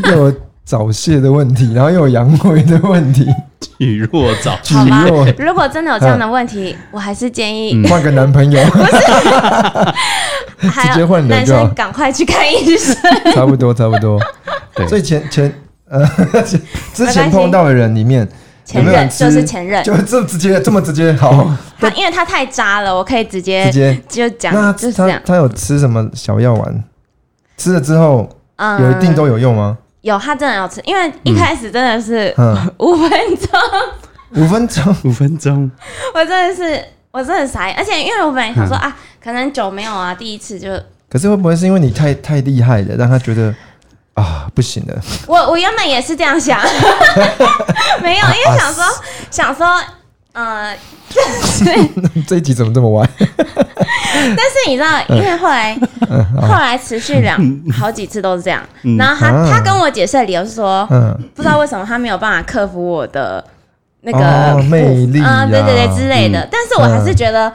[0.05, 3.27] 因为我早泄的问题，然后又有阳痿的问题，
[3.59, 8.61] 体弱早体 好吧弱，如果真的有这样的问题，我还是建议换个男朋友，
[10.71, 12.95] 还直接有男换人就好生赶快去看医生。
[13.33, 14.19] 差不多差不多。
[14.73, 15.53] 对所以前前
[15.89, 16.07] 呃
[16.93, 18.25] 之前碰到的人里面，
[18.63, 24.01] 前任就是前任，就这直接这么直接好，他因为他太渣了，我可以直接直接。
[24.07, 25.21] 就那讲，就是这样。
[25.25, 26.83] 他他有吃什么小药丸？
[27.57, 29.77] 吃了之后嗯，有一定都有用吗？
[30.01, 33.59] 有，他真的有吃，因为一开始真的是嗯，五分钟，
[34.35, 35.69] 五分钟，五分钟，
[36.15, 38.67] 我真的是我真的傻眼，而且因为我本来想嗯。
[38.67, 40.69] 说啊，可能酒没有啊，第一次就
[41.09, 43.53] 可是会不会是因为你太太厉害了，让他觉得
[44.15, 45.01] 啊不行了？
[45.27, 46.59] 我我原本也是这样想，
[48.01, 48.83] 没有，因为想说
[49.29, 49.67] 想说，
[50.33, 50.75] 呃，
[52.25, 53.07] 这一集怎么这么歪？
[54.35, 55.77] 但是你知道，因为后来
[56.09, 56.25] 嗯。
[56.41, 57.39] 后来持续两
[57.71, 58.61] 好几次都是这样，
[58.97, 59.49] 然后他啊。
[59.51, 63.43] 他跟我解释的理由是说，嗯，不知道为什么他没有办法克服我的
[64.01, 66.39] 那个哦魅力啊、对对对之类的。
[66.41, 66.49] 嗯。
[66.51, 67.51] 但是我还是觉得，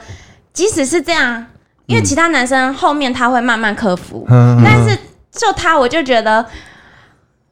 [0.53, 1.45] 即使是这样，
[1.85, 4.97] 因为其他男生后面他会慢慢克服，嗯但是
[5.31, 6.43] 就他，我就觉得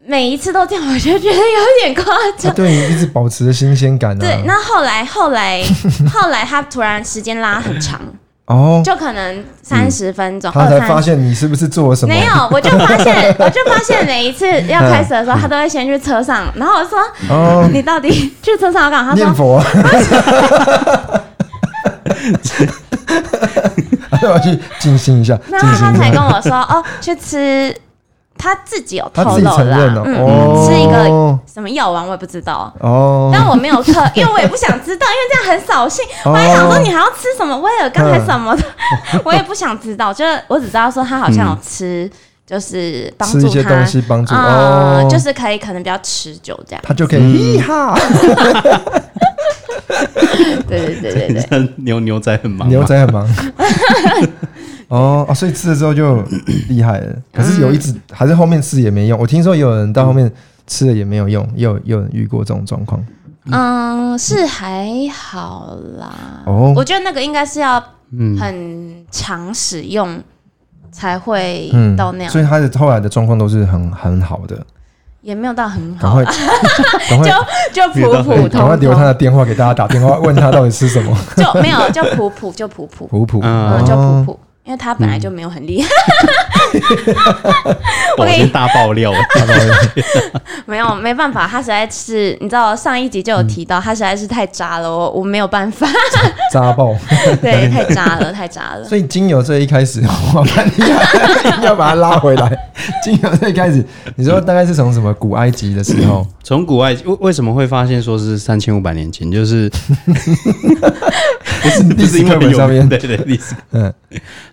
[0.05, 2.55] 每一次都这样，我就觉得有点夸他张。
[2.55, 4.19] 对你一直保持着新鲜感啊。
[4.19, 5.61] 对，那后来后来
[6.11, 7.99] 后来他突然时间拉很长，
[8.47, 12.13] 哦，就可能三十分钟，他才发现你是不是做了什么？
[12.13, 19.11] 没有，我就发现， 我就发现每一次要开始的时候，他都会先去车上，然后我说哦，你到底去车上要干嘛？
[19.11, 19.65] 他说念佛啊。
[24.11, 26.25] 他要去静心一下， 那他才跟下。
[26.25, 27.75] 我说哦，去吃，
[28.37, 30.03] 他自己有透露啦。
[30.05, 36.03] 嗯，哦，吃一个什么药丸我也不知道，哦，但我没有特， 因为我也不想知道，因为这样很扫兴。
[36.25, 36.31] 哦。
[36.31, 38.63] 我还想说你还要吃什么威尔刚还什么的，
[39.23, 42.09] 我也不想知道，就是我只知道说他好像有吃，
[42.45, 46.83] 就是帮助他吃一些东，西帮助嗯，哦，就是可以可能比较持久这样。
[46.85, 47.57] 他就可以
[50.67, 51.73] 对对对对对。
[51.77, 53.27] 牛牛仔很忙，牛仔很忙。
[54.87, 56.21] 哦哦，所以吃了之后就
[56.69, 59.19] 厉害了，可是有一直还是后面吃也没用。
[59.19, 60.31] 我听说有人到后面
[60.67, 63.03] 吃了也没有用，也有有人遇过这种状况。
[63.51, 66.43] 嗯，是还好啦。
[66.45, 66.73] 哦。
[66.75, 70.19] 我觉得那个应该是要嗯，很常使用
[70.91, 74.65] 才会嗯到那样，所以他的后来的状况都是很很好的，
[75.21, 76.31] 也没有到很好啦，
[77.09, 77.29] 赶快
[77.73, 81.15] 就普普赶快通留他，的电话给大家打电话，问他到底吃什么。
[81.35, 83.73] 就没有就普普就普普，普普，嗯。
[83.73, 85.89] 嗯，就普哦普，因为他本来就没有很厉害，
[88.17, 89.17] 我我给先大爆料了，
[90.65, 95.87] 没有没办法，他实在是你知道上一集就有提到，他实在是太渣了，我我没有办法，
[96.51, 96.95] 渣爆。
[97.43, 98.83] 对，太渣了，太渣了。
[98.83, 100.01] 所以精油这一开始，
[100.33, 100.73] 我看你
[101.61, 102.57] 要 要把它拉回来。
[103.03, 106.25] 精油这一开始，你说大概是从什么古埃及的时候？
[106.43, 109.69] 从古埃及为为什么会发现说是三千五百年前，就是
[110.05, 110.31] 不是
[111.61, 113.91] 历史不是因为有课本上面，对对历史，嗯，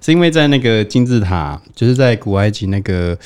[0.02, 3.16] 是因为在那个金字塔，就是在古埃及那个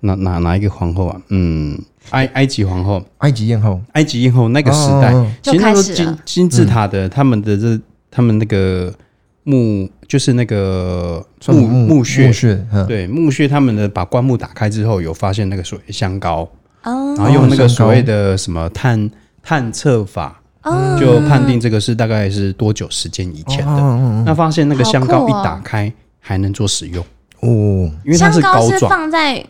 [0.00, 1.22] 哪哪哪一个皇后啊？
[1.28, 3.80] 嗯，埃埃及皇后，埃及艳后。
[3.92, 6.18] 埃及艳后那个时代，哦其实那时候就开始了。
[6.24, 8.92] 金金字塔的他们的这他们那个
[9.44, 12.32] 墓，就是那个墓墓墓穴墓。
[12.32, 16.48] 穴，嗯，对墓穴，他们的把棺木打开之后，有发现那个所谓香膏，
[16.82, 17.14] 哦。
[17.16, 19.08] 然后用那个所谓的什么探
[19.44, 23.72] 探测法，哦，就判定这个是大概是多久时间以前的。
[23.72, 25.92] 哦那发现那个香膏一打开
[26.26, 27.04] 还能做使用，
[27.38, 28.90] 哦，因为它香膏是膏状。
[28.90, 29.46] 放在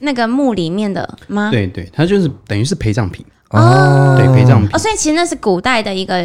[0.00, 1.50] 那个墓里面的吗？
[1.50, 4.78] 对对，它就是等于是陪葬品，哦，对陪葬品哦，。
[4.78, 6.22] 所以其实那是古代的一个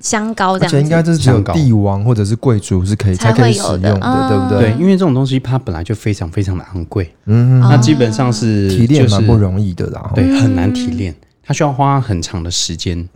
[0.00, 0.94] 香膏这而且应样子。
[0.94, 4.70] 该就是只有香膏帝王或者是贵族是可以才可以使用的，哦对不对？
[4.70, 10.10] 对，因为这种东西它本来就非常非常的昂贵，嗯，哦它基本上是提炼就是蛮不容易的啦。
[10.14, 13.06] 对，很难提炼，它需要花很长的时间，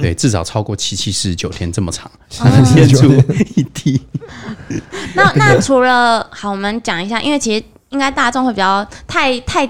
[0.00, 3.12] 对，至少超过七七四十九天这么长，才能炼出
[3.56, 4.00] 一滴。
[5.14, 9.68] 那那除了好，我们讲一下，因为其实应该大众会比较太太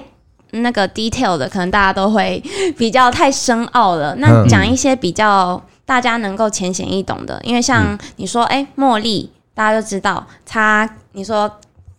[0.51, 2.41] 那个 detail 的，可能大家都会
[2.77, 4.15] 比较太深奥了。
[4.15, 4.47] 那嗯。
[4.47, 11.51] 讲一些比较大家能够浅显易懂的，因为像你说，哎、茉莉大家就知道擦，你说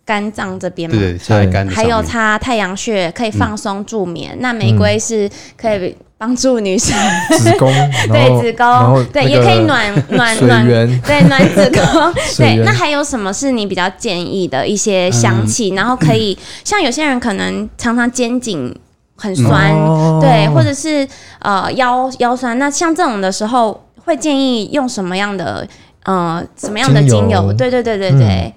[0.03, 6.95] 肝脏这边嘛对，对，擦在肝的还有擦太阳穴可以放松助眠，那玫瑰是可以帮助女生、
[7.37, 7.71] 子宫，
[8.07, 12.13] 对子宫，对，也可以个暖暖暖源，对，暖子宫。
[12.37, 15.69] 对，那还有什么是你比较建议的一些香气？
[15.75, 18.73] 然后可以像有些人可能常常肩颈
[19.17, 21.07] 很酸，哦对，或者是
[21.39, 25.67] 呃腰腰酸，那像这种的时候，会建议用什么样的
[26.03, 27.43] 呃什么样的精精油？
[27.43, 28.53] 油对对对对对，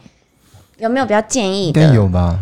[0.79, 1.95] 有没有比较建议应该的？
[1.95, 2.39] 有吧？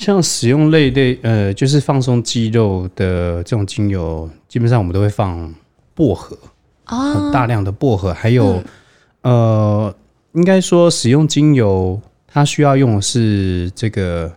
[0.00, 5.54] 像使用类类呃，就是放松肌肉的这种精油，基本上我们都会放
[5.94, 6.34] 薄荷，
[6.86, 8.62] 哦，大量的薄荷，还有、
[9.20, 9.94] 呃，
[10.32, 14.32] 应该说使用精油，它需要用的是这个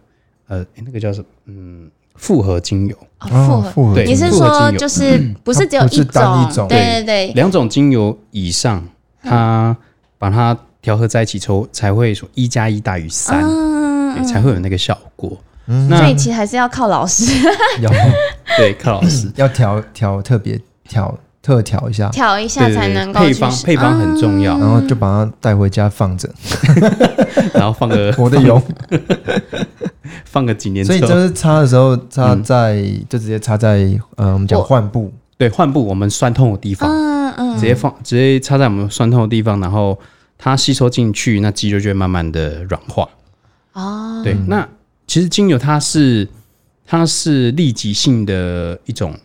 [0.49, 1.26] 呃，那个叫什么？
[1.45, 3.95] 嗯，复合精油，哦复合。
[3.95, 4.69] 对你是复合精油。
[4.71, 6.67] 说就是不是只有它不是单一种。
[6.67, 7.28] 对对。
[7.28, 8.86] 对，两种精油以上，
[9.21, 9.76] 它
[10.17, 15.38] 把它调和在一起之后，才会说一加一大于三、嗯，才会有那个效果。
[15.65, 17.26] 所以其实还是要靠老师。
[17.82, 17.89] 要
[18.58, 26.30] 对，靠老师， 要调调特别调特调一下，调一下才能够配方配方很重要，然后就把它带回家放着，
[27.54, 28.62] 然后放个 我的油。
[30.26, 37.56] 放个几年所以就是擦的时候，擦在就直接擦在呃我们讲我患部，对患部我们酸痛的地方，嗯嗯。
[37.56, 39.97] 直接放直接擦在我们酸痛的地方，然后
[40.38, 43.08] 它吸收进去，那肌肉就会慢慢的软化。
[43.73, 44.67] 哦，对，那
[45.08, 46.28] 其实精油它是
[46.86, 49.18] 它是立即性的一种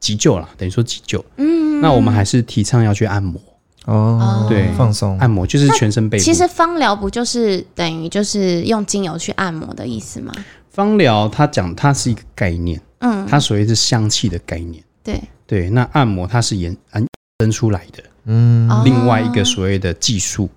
[0.00, 1.24] 急救啦，等于说急救。
[1.36, 3.40] 嗯，那我们还是提倡要去按摩，
[3.86, 6.24] 哦，对放松，按摩就是全身背部。
[6.24, 10.32] 其实芳疗不就是等于就是用精油去按摩的意思吗？
[10.70, 14.82] 芳疗它讲它是一个概念，嗯，它所谓是香气的概念。
[15.02, 17.06] 对，对，那按摩它是延延
[17.40, 20.48] 伸出来的嗯，哦另外一个所谓的技术。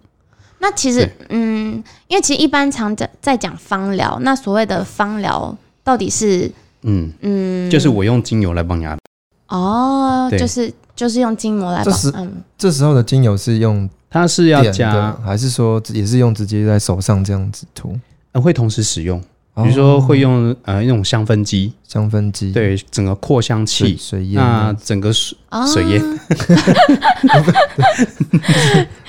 [0.61, 6.51] 那其实，嗯，因为其实一般常在在讲芳疗，那所谓的芳疗到底是，
[6.83, 8.95] 嗯，嗯，就是我用精油来帮你按
[9.49, 10.37] 摩，哦，对。
[10.37, 17.97] 就是就是用筋膜来帮，这是嗯，这时候的精油是用它是要点加的，还是说也是用直接在手上这样子涂？
[18.33, 19.19] 呃会同时使用，
[19.55, 25.65] 比比如说会用呃那种香氛机，香氛机，，对整个扩香器，水烟那整个水哦。
[25.67, 26.01] 水烟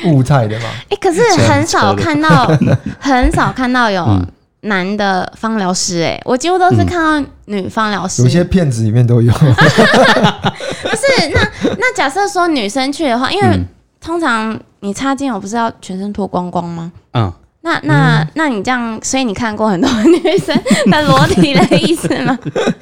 [0.07, 2.50] 雾态的嘛，哎、可是很少看到，
[2.98, 4.26] 很少看到有嗯。
[4.64, 8.22] 男的芳疗师，哎，我几乎都是看到女芳疗师。
[8.22, 11.40] 有些片子里面都有， 不是，那
[11.81, 13.66] 那假设说女生去的话，因为嗯。
[14.00, 16.90] 通常你擦精油不是要全身脱光光吗？
[17.14, 17.33] 嗯，
[17.64, 20.57] 那那、那你这样，所以你看过很多女生
[20.90, 22.37] 的裸体的意思吗？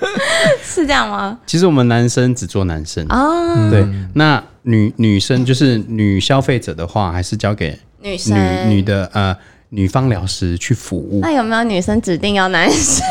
[0.65, 1.39] 是这样吗？
[1.47, 8.35] 其实我们男生只做男生，哦，对，那女女生就是女消费者的话，还是交给女生
[8.71, 9.37] 女女的呃
[9.69, 11.21] 女方疗师去服务。
[11.23, 13.05] 那有没有女生指定要男生？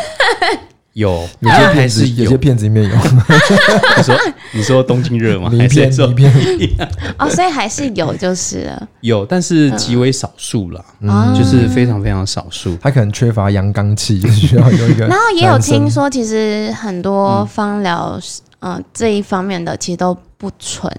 [0.93, 2.30] 有，有些还片子是有。
[2.30, 2.89] 些片子里面有。
[3.97, 4.15] 你说
[4.54, 5.49] 你说东京热吗？
[5.54, 8.63] 迷还是说片迷片，哦，所以还是有就是。
[8.63, 8.88] 了。
[9.02, 11.34] 有，但是极为少数啦，嗯。
[11.38, 12.75] 就是非常非常少数。
[12.82, 15.06] 他可能缺乏阳刚气，就需要有一个。
[15.08, 18.19] 然后也有听说，其实很多芳疗，
[18.60, 20.91] 嗯、这一方面的其实都不纯，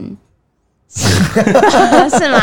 [2.19, 2.41] 是吗？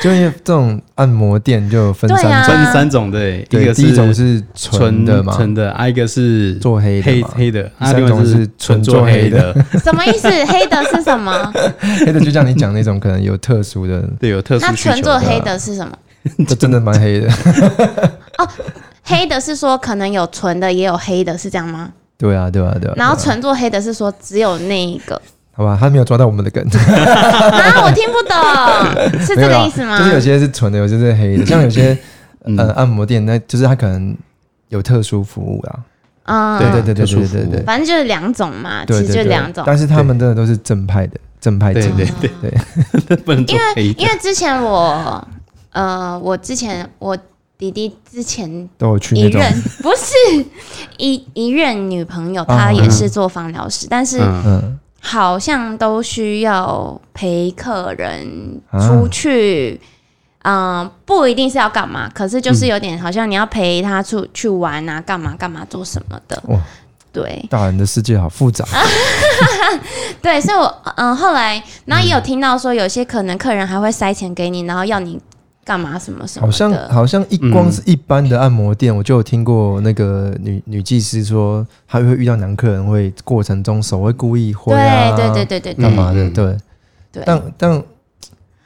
[0.00, 10.28] 就因为这种按摩店就有分三种，分三种对，一对，个第一种是纯纯的嘛，纯的，啊一个是做黑的黑黑的，三另外是种是纯做黑黑的的， 什么意思？
[10.46, 11.52] 黑的是什么？
[12.04, 14.72] 黑的就像你讲那种可能有特殊的，对，有特殊那。
[14.74, 15.92] 纯做黑的是什么？
[16.46, 17.28] 这真的蛮黑的。
[18.38, 18.48] 哦
[19.02, 21.90] 黑的是说可能有纯的，也有黑的，是这样吗？
[22.18, 22.94] 对啊，对啊，对啊。
[22.96, 25.20] 然后纯做黑的是说只有那一个
[25.52, 27.82] 好吧，他没有抓到我们的梗，啊？
[27.84, 29.98] 我听不懂， 是这个意思吗？
[29.98, 31.96] 就是有些是纯的，有些是黑的，像有些
[32.44, 34.16] 嗯呃按摩店，那就是他可能
[34.68, 35.78] 有特殊服务啦。
[36.24, 37.62] 嗯，对对对对对对对。
[37.64, 39.64] 反正就是两种嘛，其实就两种。
[39.66, 42.30] 但是他们真的都是正派的，正派对精对对
[43.08, 44.04] 对， 不能做黑因的。
[44.04, 45.28] 为之前我，
[45.72, 47.16] 呃，我之前我
[47.58, 50.46] 弟弟之前都有去一那种任不是
[50.98, 59.80] 一一任女朋友，她也是做芳疗师，但是嗯，嗯好像都需要陪客人啊出去。
[60.42, 66.42] 嗯，不一定是要干嘛，可是就是有点好像你要陪他出去玩啊，干嘛干嘛做什么的。
[66.46, 66.58] 哇，
[67.12, 68.64] 对大人的世界好复杂。
[70.22, 75.20] 对，所以我嗯后来，然后也有听到说，有些可能客人还会塞钱给你，然后要你
[75.70, 76.72] 干嘛什么什么好像。
[76.88, 77.50] 好像一嗯。
[77.52, 86.24] 光是一般的按摩店，我就有听过那个女女技师说，她会遇到男客人会过程中手会故意挥啊，对对对对对对，干嘛的？
[86.24, 86.56] 嗯对，
[87.12, 87.22] 对。
[87.24, 87.82] 但但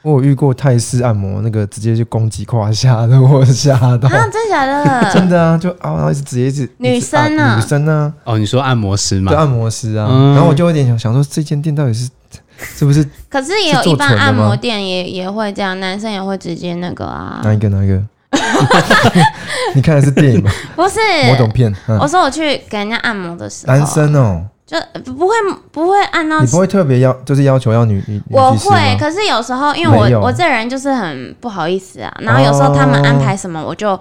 [0.01, 5.13] 我有遇过泰式按摩，那个直接就攻击胯下的，我吓到，啊，真的假的？
[5.13, 9.31] 真的啊，就啊，然后一直直接一直女生啊女生啊，哦，你说按摩师吗？
[9.31, 9.37] 对？
[9.37, 10.33] 按摩师啊，嗯。
[10.33, 12.09] 然后我就有点想想说，这间店到底是
[12.77, 18.01] 是不是可是也有一般按摩店也也会这样，男生也会直接那个啊，哪一个哪一个？
[19.75, 20.51] 你看的是电影吗？
[20.75, 20.99] 不是。
[21.31, 21.97] 某种片，嗯。
[21.99, 24.77] 我说我去给人家按摩的时候，男生哦，就
[25.13, 25.35] 不会
[25.71, 33.97] 不会按到你不会特别要，就是要求要女女女我会，可是有时候因为我我这人就是很不好意思啊，然后有时候他们安排什么，我就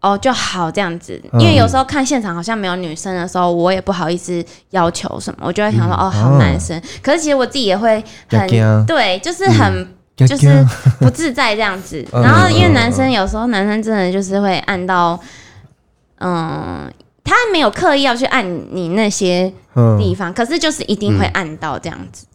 [0.00, 8.48] 哦就好这样子，因为有时候看现场好像没有女生的时候，我也不好意思要求什么，我就会想说哦好男生，可是其实我自己也会很
[8.86, 9.86] 对，就是很
[10.16, 10.66] 就是
[10.98, 12.04] 不自在这样子。
[12.12, 15.18] 然后因为男生有时候男生真的就是会按到，
[16.18, 16.90] 嗯，
[17.24, 18.44] 他没有刻意要去按
[18.74, 19.52] 你那些
[19.98, 22.26] 地方，可是就是一定会按到这样子。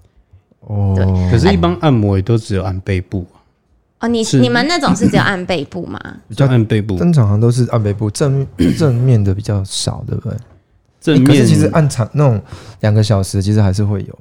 [0.61, 3.25] 哦，对，可是一般按摩也都只有按背部。
[4.05, 5.99] 哦，你你们那种是只有按背部吗？
[6.27, 8.45] 比较按背部，正常好像都是按背部，正
[8.77, 10.37] 正面的比较少，对不对？
[11.01, 12.39] 正面其实按长那种
[12.81, 14.19] 两个小时，其实还是会有。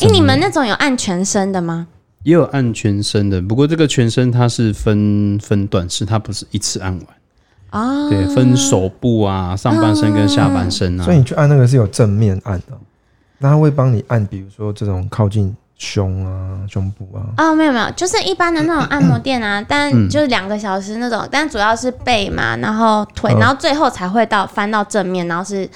[0.00, 1.86] 哎，你们那种有按全身的吗？
[2.24, 7.06] 也有按全身的，不过这个全身它是分分段式，它不是一次按完
[7.70, 8.10] 啊。
[8.10, 11.04] 对，分手部啊、上半身跟下半身啊。
[11.04, 12.76] 所以你去按那个是有正面按的，
[13.38, 15.56] 那他会帮你按，比如说这种靠近。
[15.78, 17.22] 胸啊，胸部啊。
[17.36, 25.68] 哦，没有没有，就是一般的那种按摩店啊， 但就是两个小时那种，但主要是背嘛，然后腿，然后最后才会到翻到正面，然后是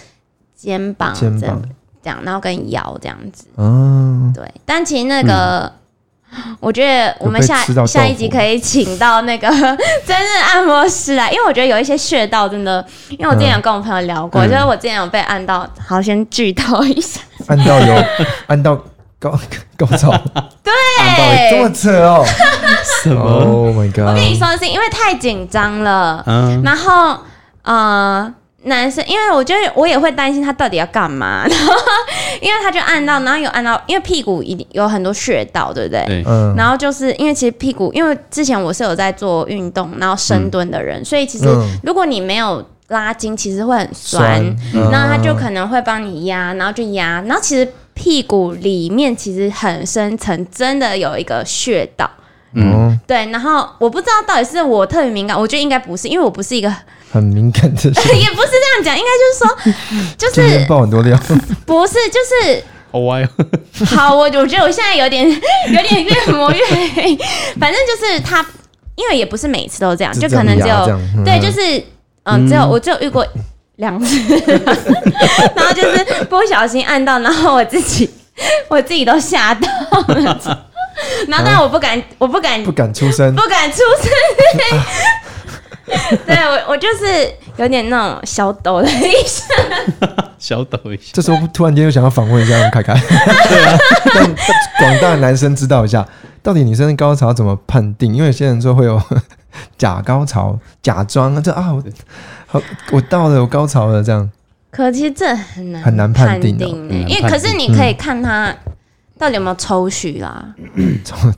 [0.56, 1.62] 肩膀、肩膀。
[2.02, 3.44] 这样，然后跟腰这样子。
[3.56, 5.70] 哦，对，但其实那个，
[6.58, 9.48] 我觉得我们下下一集可以请到那个
[10.06, 18.04] 真正按摩师来，因为我觉得有一些穴道真的，因为我之前有跟我朋友聊过，就是我之前有被按到，好，先剧透一下，按到有
[18.46, 18.82] 按到。
[19.20, 19.38] 高
[19.76, 20.10] 高潮，
[20.64, 20.72] 对，
[21.50, 22.24] 这么扯哦，
[23.02, 24.08] 什么？Oh my god！
[24.08, 27.18] 我跟你说的是，因为太紧张了，嗯，然后
[27.62, 31.74] 呃，男生，因为我觉得我也会担心他到底要干嘛， 然后
[32.40, 36.24] 因为他就按到，然后有按到，因为屁股一定有很多穴道，对不对？
[36.26, 41.44] 嗯，然后就是因为其实屁股，因为之前我是有在做运动，然后深蹲的人，所以其实
[41.82, 44.42] 如果你没有拉筋，其实会很酸，
[44.90, 47.70] 然后他就可能会帮你压，然后就压，然后其实。
[48.02, 52.10] 屁股里面其实很深层，真的有一个穴道。
[52.54, 53.26] 嗯，对。
[53.30, 56.74] 然后我不知道到底是我特别敏感，我觉得应该不是，因为我不是一个
[57.12, 57.92] 很敏感的人。
[58.18, 61.14] 也不是这样讲，应该就是说， 就是爆很多料。
[61.66, 63.28] 不是，就是好歪。
[63.94, 67.14] 好，我我觉得我现在有点有点越磨越黑。
[67.60, 68.44] 反正就是他，
[68.94, 71.84] 因为也不是每次都这样，就可能只有对，就是
[72.22, 73.26] 嗯，只有我只有遇过。
[73.80, 74.14] 两次，
[75.56, 78.08] 然后就是不小心按到，然后我自己
[78.68, 79.68] 我自己都吓到
[80.14, 80.40] 了，
[81.28, 84.10] 然后但我不敢，我不敢，不敢出声，不敢出声。
[86.24, 89.44] 对我，我就是有点那种小抖了一下，
[90.38, 91.10] 小抖一下。
[91.12, 92.94] 这时候突然间又想要访问一下凯凯，
[93.48, 93.76] 对啊，
[94.14, 94.24] 让
[94.78, 96.06] 广大男生知道一下，
[96.44, 98.14] 到底女生的高潮怎么判定？
[98.14, 99.02] 因为有些人说会有
[99.76, 101.74] 假高潮，假装这啊。
[102.46, 102.62] 好，
[102.92, 104.30] 我到了，我高潮了，这样。
[104.70, 106.58] 可其实这很难很难判定，
[107.08, 108.54] 因为可是你可以看他
[109.18, 110.54] 到底有没有抽血 啦。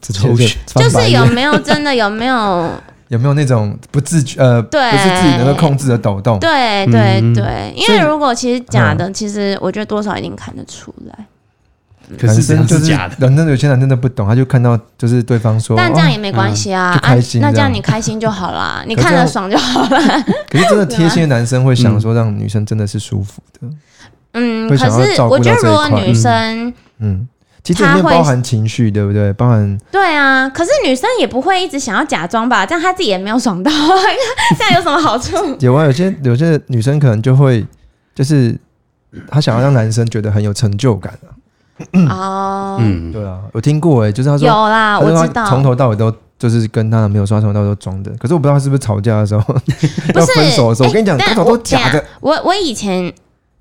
[0.03, 2.70] 抽血就是有没有真的有没有
[3.09, 6.39] 有没有那种不自觉呃，不是自己能够控制的抖动。
[6.39, 11.26] 对对对，因为如果其实假的，其实我觉得多少一定看得出来。
[12.20, 19.98] 男生就是假的，男生有些男生都不懂，他就看到就是对方说，但这样也没关系啊，开心，那这样你开心就好啦， 你看着爽就好了。
[20.50, 23.68] 可是真的贴心的男生会想说，让女生真的是舒服的。
[24.34, 27.28] 嗯，可是我觉得如果女生，嗯，
[27.62, 29.32] 其实里面包含情绪，对不对？
[29.34, 32.64] 包含对啊，可是女生也不会一直想要假装吧？
[32.64, 33.70] 这样她自己也没有爽到，
[34.59, 35.36] 这样有什么好处？
[35.61, 37.66] 有啊，有些有些女生可能就会，
[38.14, 38.59] 就是
[39.28, 41.28] 她想要让男生觉得很有成就感啊。
[42.08, 48.10] 哦，嗯，对啊，我听过哎，就是他说有啦，我知道，从头到尾都就是跟他没有刷，从头到尾都装的。
[48.18, 49.42] 可是我不知道是不是吵架的时候
[50.14, 52.04] 要分手的时候，我跟你讲，高潮都假的。
[52.20, 53.12] 我我以前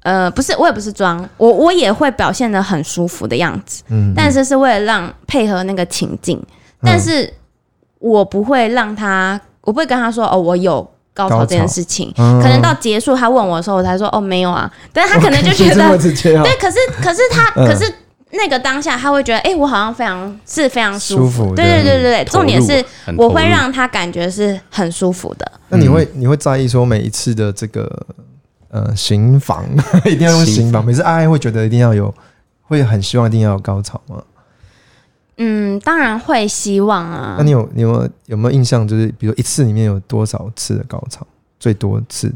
[0.04, 6.42] 呃，不是，我也不是装，我我也会表现的很舒服的样子，嗯，但是是为了让配合那个情境，
[6.82, 7.32] 但是
[8.00, 17.94] 我不会让他，我不会跟他说哦，我有高潮这件事情，可能到结束他问我的时候，我才说哦没有啊，但是他可能就觉得 对，可是可是他 可是。
[18.34, 22.02] 那个当下，他会觉得，哎，我好像非常是非常舒服，对对对。
[22.02, 22.26] 对对。
[22.32, 22.82] 重点是，
[23.18, 25.52] 我会让他感觉是很舒服的。
[25.68, 27.92] 那你会你会在意说每一次的这个
[28.70, 29.66] 呃行房
[30.08, 32.16] 一定要用行房，每次爱会觉得一定要有，
[32.62, 34.24] 会很希望一定要有高潮吗？
[35.44, 37.36] 嗯，当然会希望啊。
[37.40, 38.88] 那你有你有有没有印象？
[38.88, 41.26] 就是比如一次里面有多少次的高潮？
[41.60, 42.32] 最多次？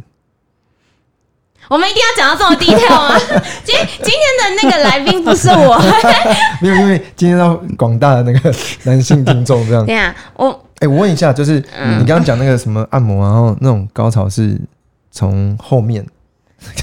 [1.68, 3.18] 我们一定要讲到这么低调吗？
[3.64, 5.80] 今今天的那个来宾不是我，
[6.62, 8.53] 没有，因为今天到广大的那个
[8.86, 9.86] 男性听众这样。
[9.86, 14.60] 对啊，我哎，我问一下，就是你刚刚讲那个什么按摩，然后那种高潮是
[15.12, 16.06] 从后面，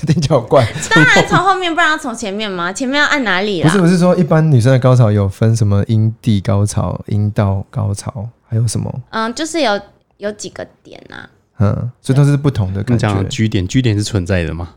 [0.00, 0.66] 有点较怪。
[0.94, 2.72] 当然从后面，不然要从前面吗？
[2.72, 3.62] 前面要按哪里？
[3.62, 8.92] 不是，不是说一般女生的高潮有分什么阴蒂高潮、阴道高潮，还有什么？
[9.10, 9.80] 嗯，就是有
[10.18, 11.28] 有几个点啊。
[11.58, 13.22] 嗯，所以都是不同的感觉。
[13.24, 14.70] 居点，居点是存在的吗？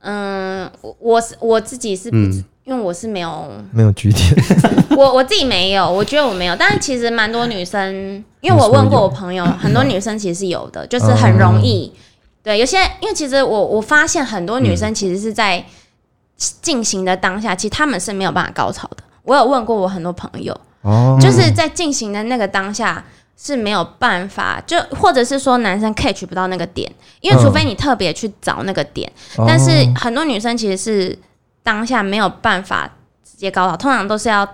[0.00, 2.10] 嗯，我我是我自己是，
[2.64, 4.34] 因为我是没有没有居点，
[4.96, 7.94] 我我自己没有，我觉得我没有，但是其实蛮多女生，
[8.40, 11.92] 因为我问过我朋友，很多女生其实是有的，就是很容易。
[12.44, 15.64] 对，有些因为其实我我发现很多女生其实是在
[16.36, 18.98] 进行的当下，其实他们是没有办法高潮的。
[19.22, 23.02] 我有问过我很多朋友，哦，就是在进行的那个当下
[23.34, 26.92] 是没有办法，就或者是说男生 catch 不到那个点，
[27.22, 31.18] 因为除非你特别去找那个点，但是很多女生其实是
[31.62, 32.86] 当下没有办法
[33.24, 34.46] 直接高潮，通常都是要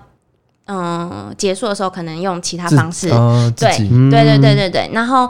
[0.67, 3.09] 嗯结束的时候可能用其他方式，
[3.57, 3.77] 对
[4.09, 5.29] 对对对对对，然后。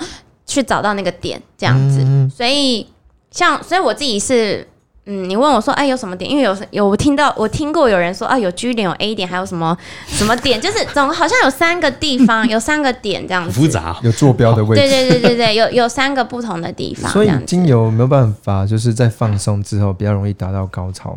[0.50, 2.84] 去找到那个点，这样子，所以
[3.30, 4.66] 像，所以我自己是，
[5.06, 6.28] 嗯，你问我说，哎，有什么点？
[6.28, 9.76] 因为有有我听到，我听过有人说，啊，有 G 点，有 A 点，还有什么
[10.08, 10.60] 什么点？
[10.60, 17.10] 就是总好像有三个地方， 有三个点这样子，复杂，有坐标的位置，对对对对对，有有三个不同的地方。
[17.12, 21.16] 所以精油没有办法，就是在放松之后比较容易达到高潮。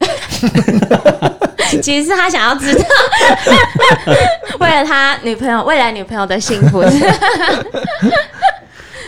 [1.82, 2.84] 其实是他想要知道，
[4.60, 6.84] 为了他女朋友未来女朋友的幸福。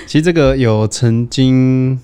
[0.07, 1.99] 其实这个有曾经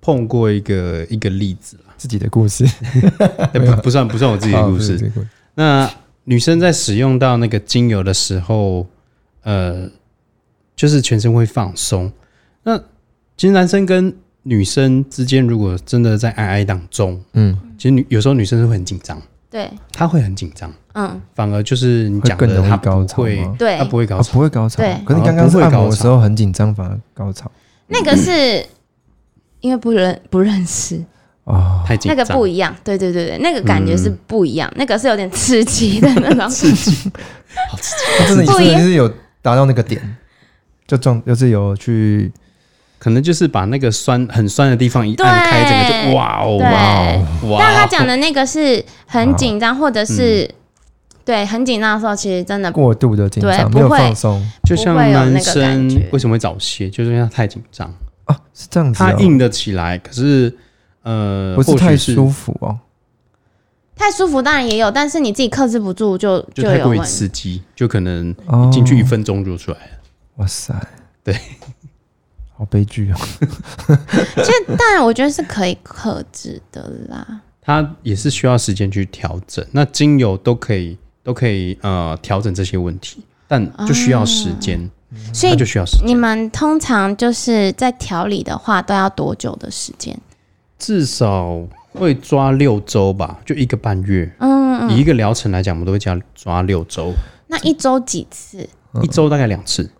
[0.00, 2.64] 碰过一个一个例子自己的故事，
[3.52, 5.10] 不不算不算我自己的故事。
[5.54, 5.90] 那
[6.24, 8.86] 女生在使用到那个精油的时候，
[9.42, 9.88] 呃，
[10.76, 12.12] 就是全身会放松。
[12.62, 12.76] 那
[13.36, 19.20] 其实男生跟女生之间，如果真的在爱爱当中，嗯，其实女有时候女生是会很紧张，
[19.56, 20.70] 对，他会很紧张。
[20.92, 24.82] 嗯，反而就是你讲的，他不会，对，他不会高潮，不会高潮。
[24.82, 27.50] 对，可是你刚刚按摩的时候很紧张，反而高潮。
[27.86, 28.62] 那个是
[29.60, 31.02] 因为不认不认识。
[31.44, 32.14] 哦，太紧张。
[32.14, 36.46] 那个不一样，对对对对，那个感觉是不一样，那个是有点刺激的那种。
[36.50, 37.10] 刺激，
[37.70, 37.96] 好刺
[38.28, 38.44] 激。
[38.44, 39.08] 真的，你是有
[39.40, 40.18] 达到那个点，
[40.86, 42.30] 就撞，就是有去，
[42.98, 47.56] 可能就是把那个酸很酸的地方一按开，整个就哇哦哇哦。
[47.58, 50.50] 但他讲的那个是很紧张，或者是。
[51.24, 57.92] 对，很紧张的时候，其实真的过度的紧张，没有放松，就像男生为什么会早泄，就是因为他太紧张。
[58.26, 60.56] 啊，是这样子，他硬得起来，可是
[61.02, 62.78] 呃，不是太舒服哦，
[63.96, 68.32] 太舒服当然也有，但是你自己克制不住，就就太过于刺激，就可能
[68.70, 69.92] 进去一分钟就出来了。
[70.36, 70.72] 哇塞，
[71.24, 71.36] 对，
[72.56, 73.16] 好悲剧哦。
[74.36, 80.96] 其实当然，我觉得是可以克制的啦，它也是需要时间去调整，那精油都可以。
[81.26, 84.88] 都可以呃调整这些问题，但就需要时间，
[85.32, 86.06] 所以就需要时间。
[86.06, 90.16] 你们通常就是在调理的话，都要多久的时间？
[90.78, 91.60] 至少
[91.92, 94.32] 会抓六周吧，就一个半月。
[94.38, 97.12] 嗯，以一个疗程来讲，我们都会加抓六周。
[97.48, 98.68] 那一周几次？
[99.02, 99.90] 一周大概两次。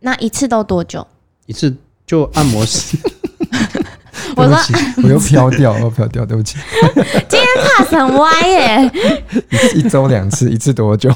[0.00, 1.06] 那一次都多久？
[1.48, 1.74] 一次
[2.06, 2.96] 就按摩师。
[4.36, 4.56] 我说
[5.02, 6.58] 我又飘掉，我飘掉，对不起。
[7.28, 8.92] 今天怕很歪耶。
[9.74, 11.10] 一一周两次，一次多久？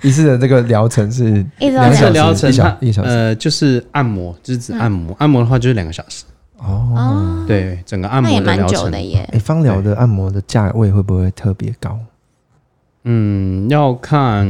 [0.00, 2.48] 一次的这个疗程是一周两疗程，
[2.80, 3.10] 一小时。
[3.10, 5.14] 呃，就是按摩，就是指按摩。
[5.18, 6.24] 按摩的话就是两个小时。
[6.58, 9.28] 哦，对，整个按摩的疗程耶。
[9.32, 11.98] 哎，芳疗的按摩的价位会不会特别高？
[13.02, 14.46] 嗯，要看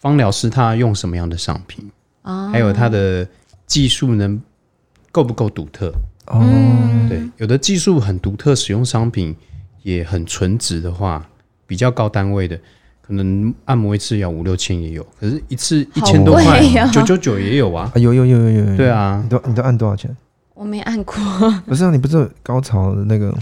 [0.00, 1.90] 芳疗师他用什么样的商品，
[2.52, 3.26] 还有他的
[3.68, 4.42] 技术能
[5.12, 5.92] 够不够独特。
[6.26, 6.44] 哦，
[7.08, 9.36] 对，有的技术很独特，使用商品
[9.82, 11.24] 也很纯值的话，
[11.66, 12.58] 比较高单位的，
[13.00, 16.60] 可能按摩一次要五六千也有，可是一次一千多块，
[16.92, 20.14] 九九九也有啊，有有有有有，对啊，你都你都按多少钱？
[20.58, 21.14] 我没按过，
[21.68, 23.32] 不是啊，你不是高潮的那个，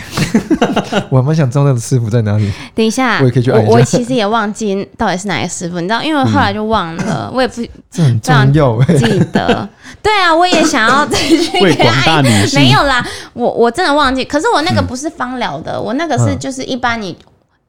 [1.09, 2.53] 我蛮想知道那个师傅在哪里。
[2.75, 9.67] 等一下，我也可以去按我其实也忘记到底是哪个师傅，你知道，因为后来就忘了， 我也不这很重要，记得。
[10.03, 12.61] 对啊，我也想要再去为广大女性。
[12.61, 13.03] 没有啦，
[13.33, 14.23] 我我真的忘记。
[14.23, 17.17] 可是我那个不是芳疗的，我那个是就是一般你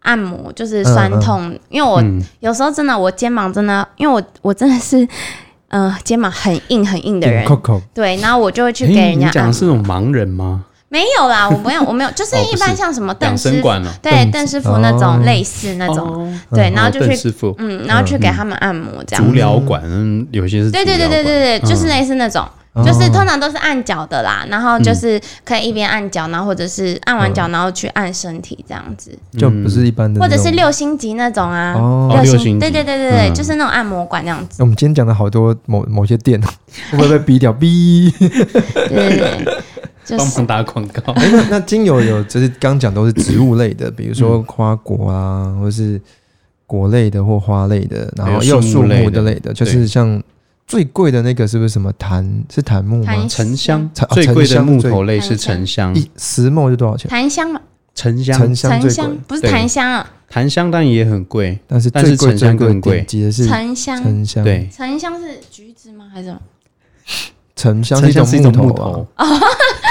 [0.01, 1.57] 按摩，就是酸痛。
[1.69, 2.03] 因为我
[2.41, 5.07] 有时候真的，我肩膀真的，因为我我真的是。
[5.69, 7.45] 嗯，肩膀很硬很硬的人，
[7.93, 9.27] 对，然后我就会去给人家。
[9.27, 10.63] 你讲的是那种盲人吗？
[10.89, 13.69] 没有啦，我没有，我没有，就是一般像什么邓师傅，
[14.01, 14.77] 对，邓师傅。
[14.77, 19.25] 那种类似那种，对，然后就去，嗯，然后去给他们按摩这样。
[19.25, 19.83] 足疗馆
[20.31, 22.47] 有些是，对对对对对对，就是类似那种。
[22.85, 31.73] 就是通常都是按脚的啦，然后就是可以一边按脚，然后或者是按完脚，然后去按身体这样子，就不是一般的，或者是六星级那种啊，
[32.21, 34.61] 六星，对对对对对，就是那种按摩馆那样子。
[34.61, 36.41] 我们今天讲的好多某某些店，
[36.91, 37.53] 会不会被逼掉？
[37.53, 39.45] 逼，对对
[40.05, 41.13] 对，帮忙打广告。
[41.13, 45.99] 哎，那那精油有，就是刚讲都是植物类的，比如说花果啊，或是
[46.65, 50.21] 果类的或花类的，然后也有树木的类的，就是像。
[50.67, 52.43] 最贵的那个是不是什么檀？
[52.53, 53.25] 是檀木吗？
[53.27, 53.89] 沉香。
[53.93, 57.09] 沉最贵的沉香木头类是沉香，一石墨是多少钱？
[57.09, 57.49] 檀香。
[57.49, 57.61] 嘛，
[57.95, 62.97] 沉香沉香不是檀香啊，檀香当然也很贵，但是但是沉香更贵。
[62.97, 66.07] 顶级的是沉香，沉香，，对，沉香是橘子吗？
[66.13, 66.39] 还是什么？
[67.57, 69.27] 沉香沉香是一种木木头啊。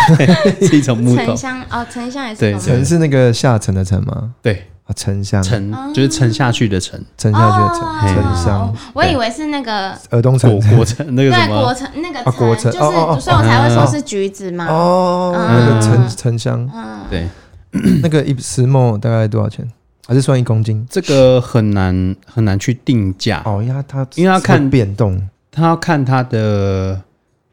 [0.62, 1.24] 是一种木头。
[1.24, 4.32] 沉，香哦，沉香也是对沉是那个下沉的沉吗？
[4.40, 8.00] 对，啊，沉香，沉就是沉下去的沉，沉下去的哦。
[8.00, 11.60] 沉，沉香哦，我以为是那个耳东果城那个什么？
[11.60, 14.66] 果么，橙那个啊果橙橙，就哦哦哦是所以我才会说是橘子嘛。
[14.68, 15.48] 哦，嗯。
[15.48, 17.28] 那个沉沉香，嗯，对，
[18.00, 19.68] 那个一石墨大概多少钱？
[20.06, 20.86] 还是算一公斤？
[20.88, 27.00] 这个很难很难去定价，哦，因为它它因为它看会变动，它要看它的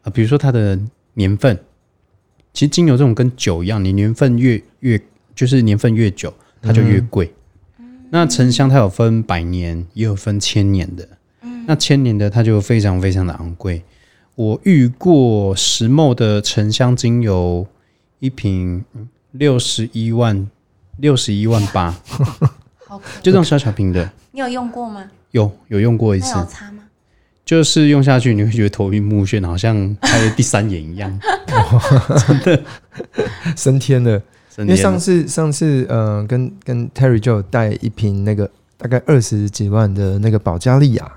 [0.04, 0.80] 呃，比如说它的
[1.16, 1.60] 年份。
[2.54, 5.02] 其实精油这种跟酒一样，你年份越越
[5.34, 6.32] 就是年份越久，
[6.62, 7.34] 它就越贵。
[8.12, 11.08] 那沉香它有分百年，也有分千年的。
[11.66, 13.82] 那千年的它就非常非常的昂贵。
[14.36, 17.66] 我遇过石墨的沉香精油
[18.20, 18.86] 一瓶
[19.32, 20.48] 六十一万，
[20.98, 21.90] 六十一万八，
[22.86, 25.10] 好就这种小小瓶的，你有用过吗？
[25.32, 26.84] 有有用过一次那，有差吗？
[27.46, 31.20] 就是用下去你会觉得头晕目眩，好像开了第三眼一样。
[32.28, 32.64] 真的
[33.56, 34.22] 升天了。
[34.58, 41.12] 因因为上次上次呃，跟跟 Terry 就有带一瓶那个大概二十几万的那个保加利亚，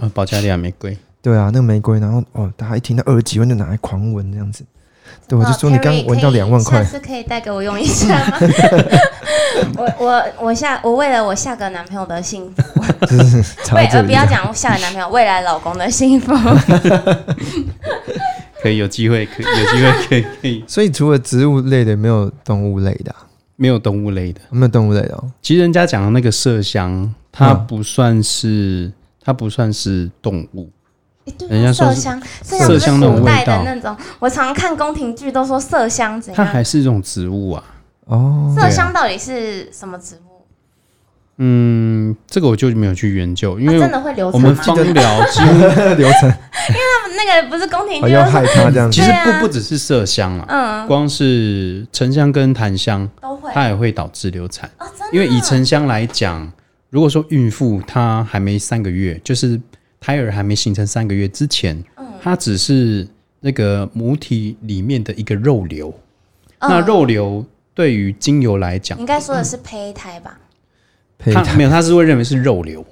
[0.00, 4.64] 呃保加利亚玫瑰，对啊，那个玫瑰，然后哦，大家一听到二十几万就拿来狂闻这样子，
[5.26, 8.38] 对，我就说哦你刚闻到两万块下，次可以带给我用一下吗？
[9.76, 12.62] 我我我下我为了我下个男朋友的幸福，
[13.06, 16.32] 就是插为呃在这里不要讲下个男朋友，未来老公的幸福。
[18.62, 24.40] 可以有机会，可以有机会可以可以，所以除了植物类的，没有动物类的啊、没有动物类的。
[24.50, 25.24] 没有动物类的哦。
[25.40, 28.90] 其实人家讲的那个麝香，它嗯不算是
[29.22, 30.68] 它不算是动物，
[31.48, 36.50] 人家说麝香，麝香那种古代味道的那种，我常看宫廷剧都说麝香怎样它。
[36.50, 37.64] 还是一种植物啊。
[38.06, 40.18] 哦，麝香到底是什么植物？
[41.40, 44.82] 嗯，这个我就没有去研究，因为它真的会流我们产吗？
[44.82, 46.32] 芳疗 几乎流程，
[47.16, 54.68] 那个不是宫廷剧，要害他这样子其实不不只是麝香啊，嗯光是沉香跟檀香，都会它也会导致流产。
[54.78, 56.50] 哦，真的因为以沉香来讲，
[56.90, 59.60] 如果说孕妇她还没三个月，就是
[60.00, 63.06] 胎儿还没形成三个月之前，嗯它只是
[63.40, 65.88] 那个母体里面的一个肉瘤。
[66.60, 70.36] 嗯那肉瘤对于精油来讲你应，该说的是胚胎吧？
[71.18, 72.84] 胚胎它没有，它是会认为是肉瘤。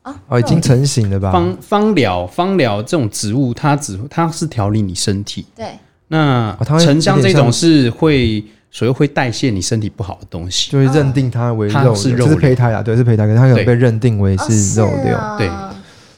[0.00, 1.30] 啊哦，已经成型了吧？
[1.30, 5.46] 芳芳疗芳疗这种植物，它只它是调理你身体。
[5.54, 5.66] 对，
[6.08, 10.70] 那哦它会沉香这种是会所谓会代谢你身体不好的东西。
[10.70, 15.14] 就会认定它为它肉是胚胎啊，对，是胚胎，可是它可能被认定为哦是肉瘤。
[15.14, 15.46] 哦对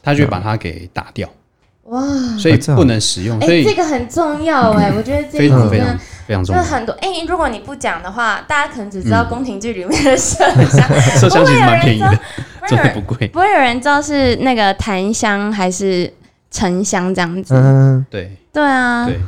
[0.07, 1.29] 它就会把它给打掉，
[1.87, 2.01] 哇，
[2.39, 3.37] 所以不能使用。
[3.41, 5.99] 哎、所以这个很重要哎、我觉得这非一常非常
[6.29, 6.63] 非常重要。
[6.63, 10.49] 就是很多哎、如果你不讲的话，大家可能只知道嗯宫廷剧里面的麝香，
[11.19, 12.19] 麝香其实蛮便宜的，
[12.69, 13.27] 不 的不贵。
[13.29, 16.13] 不会有人知道是那个檀香还是
[16.53, 17.53] 沉香这样子。
[17.55, 19.19] 嗯，对对啊，对。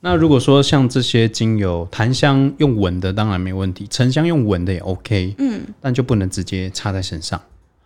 [0.00, 7.40] 那如果说像这些精油，檀香用闻的当然没问题，沉香用闻的也 OK，嗯，但就不能直接插在身上。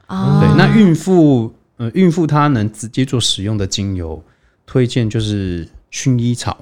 [0.08, 4.22] 哦，对，那孕妇呃，孕妇她能直接做使用的精油，
[4.66, 6.56] 推荐就是薰衣草。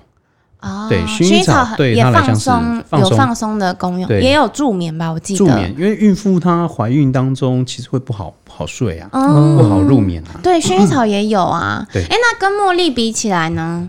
[0.61, 2.51] 哦，对薰衣草对它来讲是
[2.93, 5.39] 有放松的功用，也有助眠吧，我记得。
[5.39, 10.41] 助眠，因为孕妇她怀孕当中其实会不好不好睡啊，嗯，不好入眠啊。
[10.43, 11.87] 对，薰衣草也有啊。
[11.93, 13.89] 对哎，那跟茉莉比起来呢？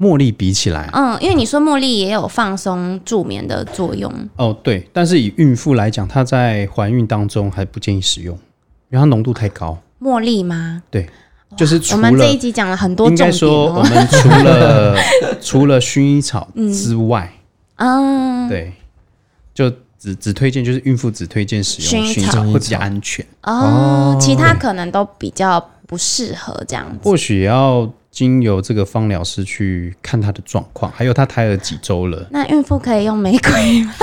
[0.00, 4.12] 茉莉比起来，嗯，因为你说茉莉也有放松助眠的作用。
[4.36, 8.34] 哦对，但是以孕妇来讲，她在怀孕当中还不建议使用，
[8.90, 9.78] 因为它浓度太高。
[10.02, 10.82] 茉莉吗？
[10.90, 11.08] 对，
[11.56, 13.82] 就是除我们这一集讲了很多应重点该说，我哦。
[13.84, 14.96] 们除了
[15.40, 17.32] 除了薰衣草之外，
[17.76, 18.72] 嗯，对，
[19.54, 23.24] 就只只推荐就是孕妇只推荐使用薰衣草会比较安全。
[23.42, 26.98] 哦，其他可能都比较不适合这样子。
[27.04, 33.94] 或许要经由这个芳疗师去看她的状况，还有她胎儿几周了，那孕妇可以用玫瑰吗？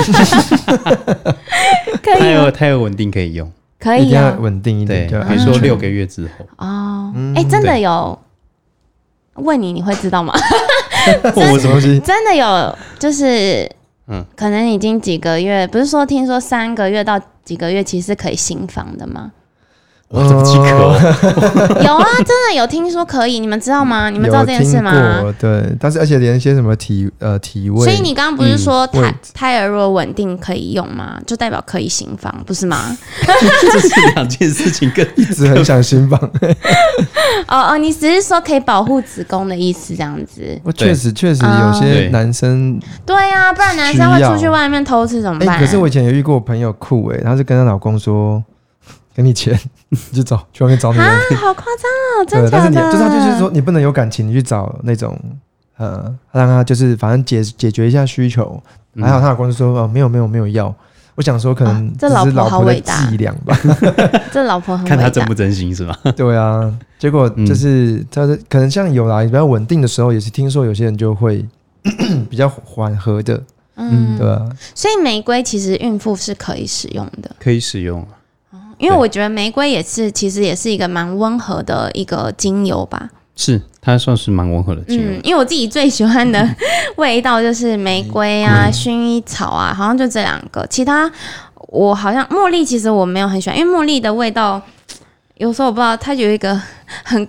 [2.01, 4.37] 可胎以吗，儿胎儿稳定可以用，可以啊。
[4.39, 8.19] 稳定一，点，就比如说六个月之后，哦，嗯哎，真的有？
[9.35, 10.33] 问你，你会知道吗？
[11.33, 11.97] 我什么东西？
[12.01, 13.63] 真的有，就是，
[14.07, 19.31] 嗯嗯，可能已经几个月，不是说听说三个月到几个月其实是可以新房的吗？
[20.09, 20.97] 哇，这么饥渴哦！
[21.85, 24.09] 有啊，真的有听说可以，你们知道吗？
[24.09, 25.21] 你们知道这件事吗？
[25.39, 31.19] 对，但是而且连一些什么体呃体位，所以你刚刚不是说嗯胎胎儿如果稳定可以用吗？
[31.27, 32.97] 就代表可以行房，不是吗？
[33.71, 36.19] 这是两件事情，跟一直很想行房。
[37.47, 40.41] 哦哦，你只是说可以保护子宫的意思，这样子。
[40.63, 45.59] 我确实确实哦有些男生，对啊、不然男生会出去外面偷吃怎么哎、办？
[45.61, 48.43] 可是我以前有遇过我朋友酷哎、她是跟她老公说，
[49.13, 49.57] 给你钱，
[49.89, 51.83] 你去找去外面找女啊人。，好夸张
[52.19, 52.75] 哦，真的，但是你？
[52.75, 55.17] 就是他就是说你不能有感情，你去找那种
[55.77, 58.61] 呃，让他就是反正解解决一下需求。
[58.95, 60.73] 嗯还好他老公就说哦没有没有没有要。
[61.15, 63.55] 我想说可能哦这老婆好伟大伎俩吧。
[64.31, 65.97] 这老婆很伟大看他真不真心是吧？
[66.15, 71.45] 对啊，结果嗯就是他是可能像有来，比较稳定的时候，也是听说有些人就会
[72.29, 73.41] 比较缓和的，
[73.75, 74.49] 嗯，对吧？
[74.73, 78.05] 所以玫瑰其实孕妇是可以使用的，可以使用，
[78.79, 83.09] 因为我觉得玫瑰也是其实也是一个蛮温和的一个精油吧。
[83.35, 85.11] 是它算是蛮温和的精油。
[85.11, 86.45] 嗯，因为我自己最喜欢的
[86.97, 90.65] 味道就是玫瑰啊、薰衣草啊，好像就这两个。
[90.69, 91.09] 其他
[91.67, 94.61] 我好像茉莉，其实我没有很喜欢，因为茉莉的味道
[95.37, 96.59] 有时候我不知道它有一个
[97.03, 97.25] 很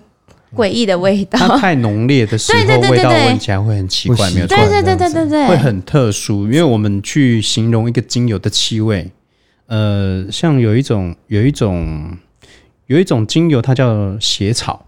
[0.56, 1.38] 诡异的味道。
[1.38, 2.58] 它太浓烈的时候，
[2.90, 6.46] 味道对闻起来会很奇怪，没有错对，对对对对对，会很特殊。
[6.46, 9.12] 因为我们去形容一个精油的气味，
[9.70, 12.16] 呃，像有一种有一种
[12.86, 14.84] 有一种精油，它叫血草，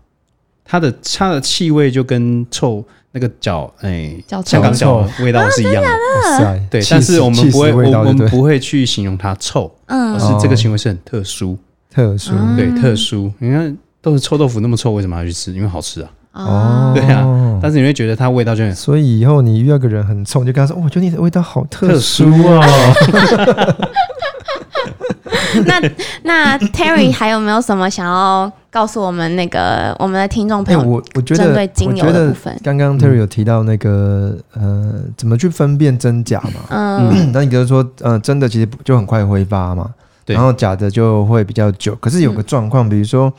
[0.65, 6.61] 它的它的气味就跟臭那个脚哎脚臭香港脚的味道是一样的。
[6.69, 11.57] 对，但是我们不会，我我们不会去形容它臭，嗯而是这个行为是很特殊，
[11.89, 13.33] 特殊嗯对，特殊。
[13.39, 15.53] 你看，都是臭豆腐那么臭，为什么要去吃？
[15.53, 16.11] 因为好吃啊。
[16.33, 22.61] 哦，对啊但是你会觉得它味道就很所以以后你遇到个人很臭，你就跟他说：“哦我觉得你的味道好特特殊殊哦。
[25.67, 25.81] 那
[26.23, 30.89] 那 Terry 还有没有什么想要告诉我们那个我们的听众朋哎，友？
[30.89, 36.61] 我我觉得针对精油我觉得的部分刚刚 Terry 有提到那个呃，怎么去分辨真假嘛？
[36.71, 39.91] 嗯那你比如说，呃，真的其实就很快挥发嘛，
[40.25, 41.95] 对然后假的就会比较久。
[41.97, 43.33] 可是有个状况，比如说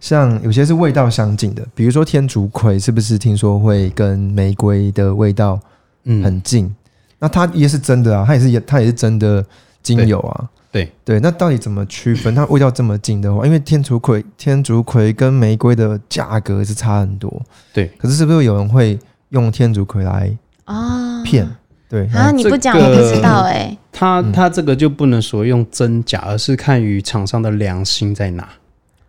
[0.00, 5.58] 像有些是味道相近的，比如说天竺葵，是不是听说会跟玫瑰的味道
[6.04, 6.72] 嗯很近？
[7.18, 9.44] 那它也是真的啊，它也是也它也是真的
[9.82, 10.48] 精油啊。
[10.70, 12.34] 对对，那到底怎么区分？
[12.34, 17.42] 它味道这么近的话，因为天竺葵天竺葵跟玫瑰的价格是差很多。
[17.72, 18.98] 对，可是是不是有人会
[19.30, 20.30] 用天竺葵来
[20.64, 21.48] 啊骗？
[21.88, 28.46] 对，啊，你不讲我不知道哎，它嗯它这个就不能说用真假，而是看于厂商的良心在哪，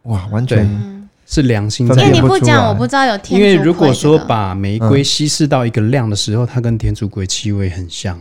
[0.04, 2.22] 哇，完全嗯，是良心分因为在哪。
[2.22, 3.60] 你不讲，我不知道有天因竺葵这个。
[3.60, 8.18] 为如果说把玫瑰嗯稀释到一个量的时候，它跟天竺葵气味很像。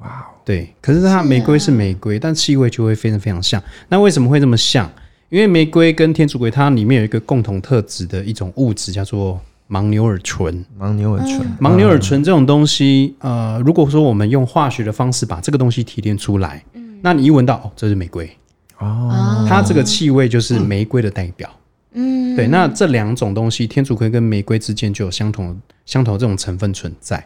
[0.00, 3.62] 哇哦，对，可是它玫瑰是啊玫瑰，但气味就会非常非常像。
[3.88, 4.90] 那为什么会这么像？
[5.28, 9.40] 因为玫瑰跟天竺葵它里面有一个共同特质的一种物质，叫做
[9.70, 10.64] 牻牛耳醇。
[10.78, 16.62] 牻牛耳醇，牻牛耳醇这种东西，呃，如果说我们用化学的方式把这个东西提炼出来，
[17.00, 18.30] 那你一闻到哦，这是玫瑰，
[18.78, 21.48] 哦，它这个气味就是玫瑰的代表。
[21.94, 27.24] 嗯，对，那这两种东西，天竺葵跟玫瑰之间就有相同相同这种成分存在。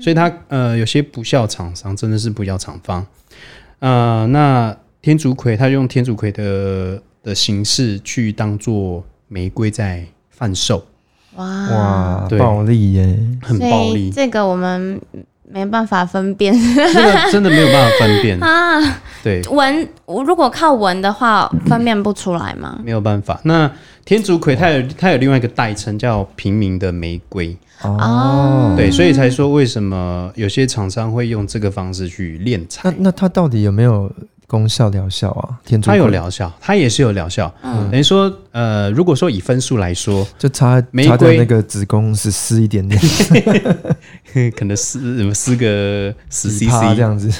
[0.00, 3.06] 所以它呃有些不孝厂商真的是不孝厂方。
[3.80, 10.84] 呃，那天竺葵它用天竺葵的的形式去当做玫瑰在贩售，
[11.36, 13.18] 哇哇，对暴利耶！
[13.40, 15.00] 很所以暴利，这个我们
[15.50, 18.38] 没办法分辨这个真的没有办法分辨。
[18.44, 19.00] 啊。
[19.22, 22.78] 对，闻，我如果靠闻的话，分辨不出来吗？
[22.84, 23.40] 没有办法。
[23.42, 23.70] 那
[24.04, 32.94] 天竺葵它有它有另外一个代称叫平民的玫瑰，哦对，所以才说为什么有些厂商会用这个方式去炼那材。
[32.98, 34.10] 那它到底有没有
[34.46, 35.58] 功效疗效啊？
[35.66, 37.52] 天竺它葵有疗效，它也是有疗效。
[37.62, 43.00] 嗯等于说，呃，如果说以分数来说，就差玫瑰那个子宫是湿一点点，
[44.56, 47.02] 可能四四个十 CC 这。
[47.02, 47.30] 样子。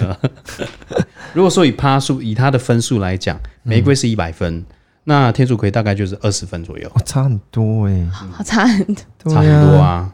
[1.35, 4.65] 如果说以趴数，以它的分数来讲，玫瑰是一百分，
[5.05, 9.05] 那天竺葵大概就是二十分左右，哦，差很多哎，好差很多。
[9.25, 9.77] 对差很多。
[9.77, 10.13] 啊。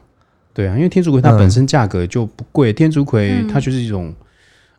[0.53, 4.15] 对啊，因为天竺葵它嗯本身价格就不贵，天竺葵嗯它就是一种，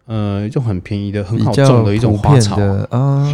[0.08, 2.56] 呃，一种很便宜的、很好种的一种花草。
[2.56, 3.28] 的啊，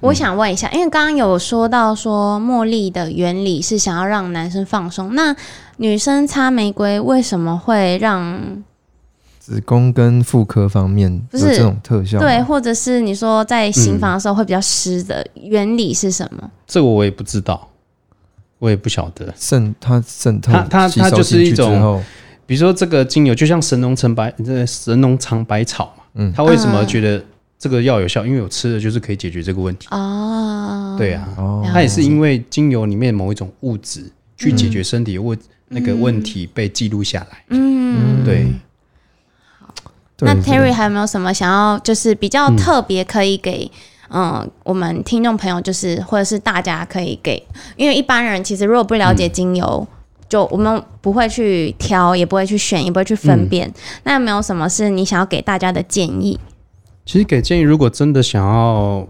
[0.00, 5.34] 我想问一下，因为刚刚有说到说茉莉的原理是想要让男生放松，那
[5.76, 8.40] 女生擦玫瑰为什么会让
[9.38, 16.50] 子宫跟妇科方面不是这种特效，对，或者是你说在行房的时候会比较湿的原理是什么？
[16.66, 17.68] 这个我也不知道，
[18.58, 19.32] 我也不晓得。
[19.38, 22.02] 渗它渗透它它它就是一种
[22.46, 26.32] 比如说这个精油，就像神农尝百这神农尝百草嘛，嗯。
[26.36, 27.24] 它为什么觉得
[27.58, 29.86] 这个药有效，因为我吃的就是可以解决这个问题。
[29.90, 31.64] 哦，对啊，哦。
[31.72, 35.38] 它也是因为精油里面某一种物质去解决身体问
[35.68, 37.44] 那个问题被记录下来。
[37.50, 38.46] 嗯，对，
[40.16, 40.26] 对。
[40.26, 43.70] 那 Terry 还有没有什么想要就是比较特别可以给
[44.10, 44.50] 嗯。
[44.64, 47.42] 我们听众朋友，就是或者是大家可以给，
[47.76, 49.86] 因为一般人其实如果不了解精油。
[50.28, 53.72] 就我们不会去挑，也不会去选，也不会去分辨。
[54.04, 56.38] 那有没有什么是你想要给大家的建议？
[57.04, 59.06] 其实给建议，如果真的想要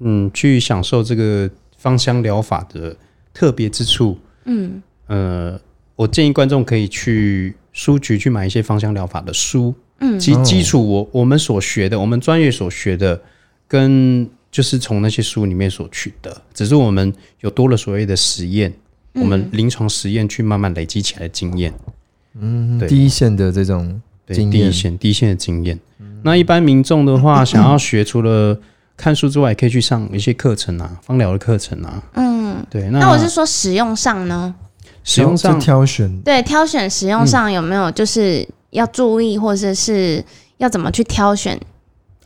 [0.00, 2.94] 嗯去享受这个芳香疗法的
[3.32, 5.58] 特别之处，嗯呃，
[5.96, 9.74] 我建议观众可以去书局去买一些芳香疗法的书。
[10.00, 13.20] 嗯其实基础我我们所学的，我们专业所学的，
[13.66, 18.72] 跟就是从那些书里面所取得，只是我们有多了所谓的实验，
[19.14, 21.72] 我们临床实验去慢慢累积起来的经验。
[22.40, 25.78] 嗯对第一线的这种对，经验第一线第一线的经验。
[26.22, 28.58] 那一般民众的话， 想要学，除了
[28.96, 32.02] 看书之外，也可以去上一些课程啊，芳疗的课程啊。
[32.14, 34.54] 嗯，对，那那我是说使用上呢？
[35.04, 40.22] 使用上挑选对，挑选使用上有没有就是要注意，或者是
[40.58, 41.58] 要怎么去挑选？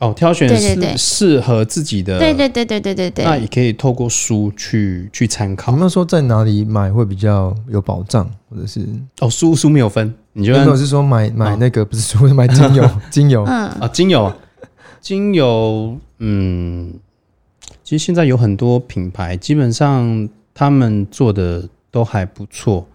[0.03, 5.81] 哦，挑选适适合自己的，对对对对对对对，那也可以透过书去去参有考没。
[5.81, 8.85] 有说在哪里买会比较有保障，或者是
[9.21, 11.57] 哦，书书没有分，你就有按没有是说买买哦。
[11.57, 13.45] 那个不是书是买精油 精油。
[13.45, 13.67] 嗯。
[13.67, 14.35] 啊，精油啊，
[14.99, 16.93] 精油，嗯，
[17.83, 22.85] 其实现在有很多品牌，基本上他们做的都还不错，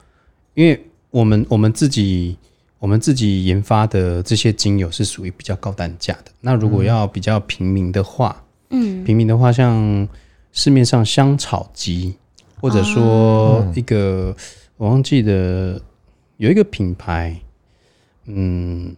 [0.55, 2.37] 因为我们我们自己
[2.79, 6.31] 我们自己研发的这些精油是属于比较高单价的。
[6.41, 9.03] 那如果要比较平民的话，嗯。
[9.05, 10.07] 平民的话，像
[10.53, 12.15] 市面上香草鸡，
[12.61, 14.35] 或者说一个、
[14.77, 15.81] 我忘记的
[16.37, 17.37] 有一个品牌，
[18.27, 18.95] 嗯，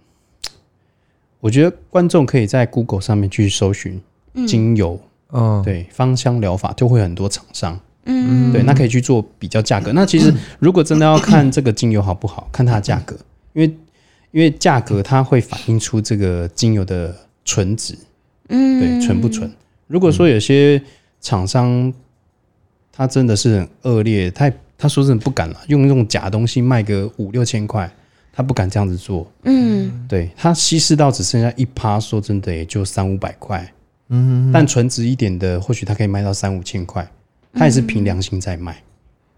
[1.40, 4.00] 我觉得观众可以在 Google 上面去搜寻
[4.46, 5.00] 精油，
[5.32, 8.52] 嗯，对芳香疗法，就会很多厂商，嗯。
[8.52, 9.92] 对，那可以去做比较价格。
[9.92, 13.16] 那其实 如果真的要看这个精油好不好，看它的价格，
[13.52, 13.76] 因为
[14.30, 17.96] 因为价格它会反映出这个精油的纯值，
[18.48, 19.50] 嗯对，纯不纯？
[19.86, 20.80] 如果说有些
[21.20, 21.92] 厂商
[22.92, 27.90] 他真的是很恶劣，他他说真的不敢了，用那种假东西卖个五六千块，
[28.32, 29.30] 他不敢这样子做。
[29.44, 33.72] 嗯对他稀释到只剩下一趴，说真的也就三五百块，
[34.08, 37.08] 嗯，但纯值一点的，或许他可以卖到三五千块，
[37.52, 38.82] 他也是凭良心在卖，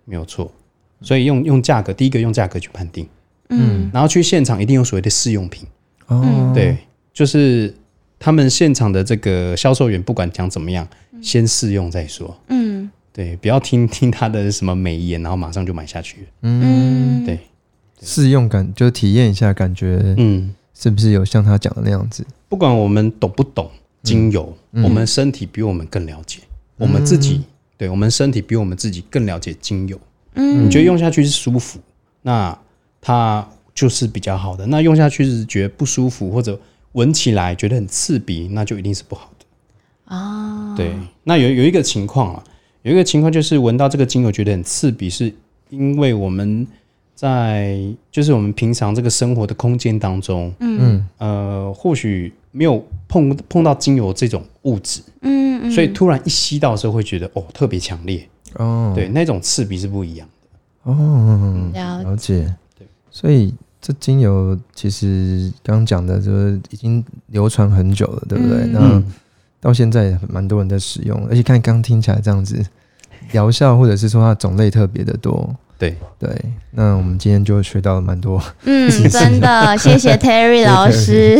[0.05, 0.53] 没有错。
[1.01, 3.09] 所以用用价格，第一个用价格去判定，
[3.53, 3.91] 嗯。
[3.93, 5.67] 然后去现场一定有所谓的试用品。
[6.07, 6.77] 哦，对，
[7.13, 7.75] 就是
[8.19, 10.87] 他们现场的这个销售员，不管讲怎么样，
[11.21, 12.37] 先试用再说。
[12.49, 12.91] 嗯。
[13.15, 16.23] 对，不要听 听他的什么美言，然后马上就买下去。
[16.23, 16.27] 了。
[16.45, 17.39] 嗯，对，
[18.01, 22.25] 试用感就体验一下，感觉嗯，是不是有像他讲的那样子？
[22.49, 23.71] 不管我们懂不懂
[24.03, 26.41] 精油，我们身体比我们更了解，
[26.79, 27.43] 我们自己，
[27.77, 30.01] 对我们身体比我们自己更了解精油。
[30.33, 30.65] 嗯。
[30.65, 31.79] 你觉得用下去是舒服，
[32.23, 32.59] 那
[33.03, 34.65] 它就是比较好的。
[34.67, 36.59] 那用下去是觉得不舒服，或者
[36.93, 40.15] 闻起来觉得很刺鼻，那就一定是不好的。
[40.17, 40.95] 啊，对，
[41.25, 42.45] 那有有一个情况啊，
[42.83, 45.33] 有一个情况就是闻到这个精油觉得很刺鼻，是
[45.71, 46.67] 因为我们
[47.15, 47.79] 在
[48.11, 60.91] 就是我们平常这个生活的空间当中，嗯呃，或许没有碰碰到精油这种物质，嗯嗯，所以突然一吸到的时候会觉得哦特别强烈，哦，对，那种刺鼻是不一样的。
[60.91, 62.55] 哦，了了解。
[63.13, 68.59] 对，所以这精油其实刚刚讲的，就是已经流传很久了，对不对？
[68.65, 69.05] 嗯那嗯
[69.61, 72.61] 到现在也蛮多人在使用，而且看刚听起来这样子，
[73.31, 75.55] 疗效或者是说它的种类特别的多。
[75.79, 76.31] 对，对，
[76.71, 78.41] 那我们今天就学到了蛮多。
[78.65, 81.35] 嗯， 真的，谢谢 Terry 老师。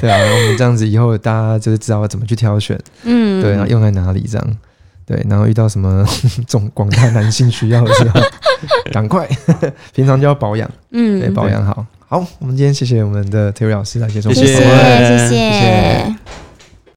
[0.00, 4.56] 对啊，我们这样子以后大家就是知道怎么去挑选，嗯，对，然后用在哪里这样。
[5.10, 6.06] 对，然后遇到什么
[6.46, 8.20] 种广大男性需要的时候，
[8.92, 9.28] 赶快，
[9.92, 11.84] 平常就要保养，嗯，对，保养好。
[12.06, 16.49] 好，我们今天谢谢我们的 Terry 老师来接受谢谢谢谢。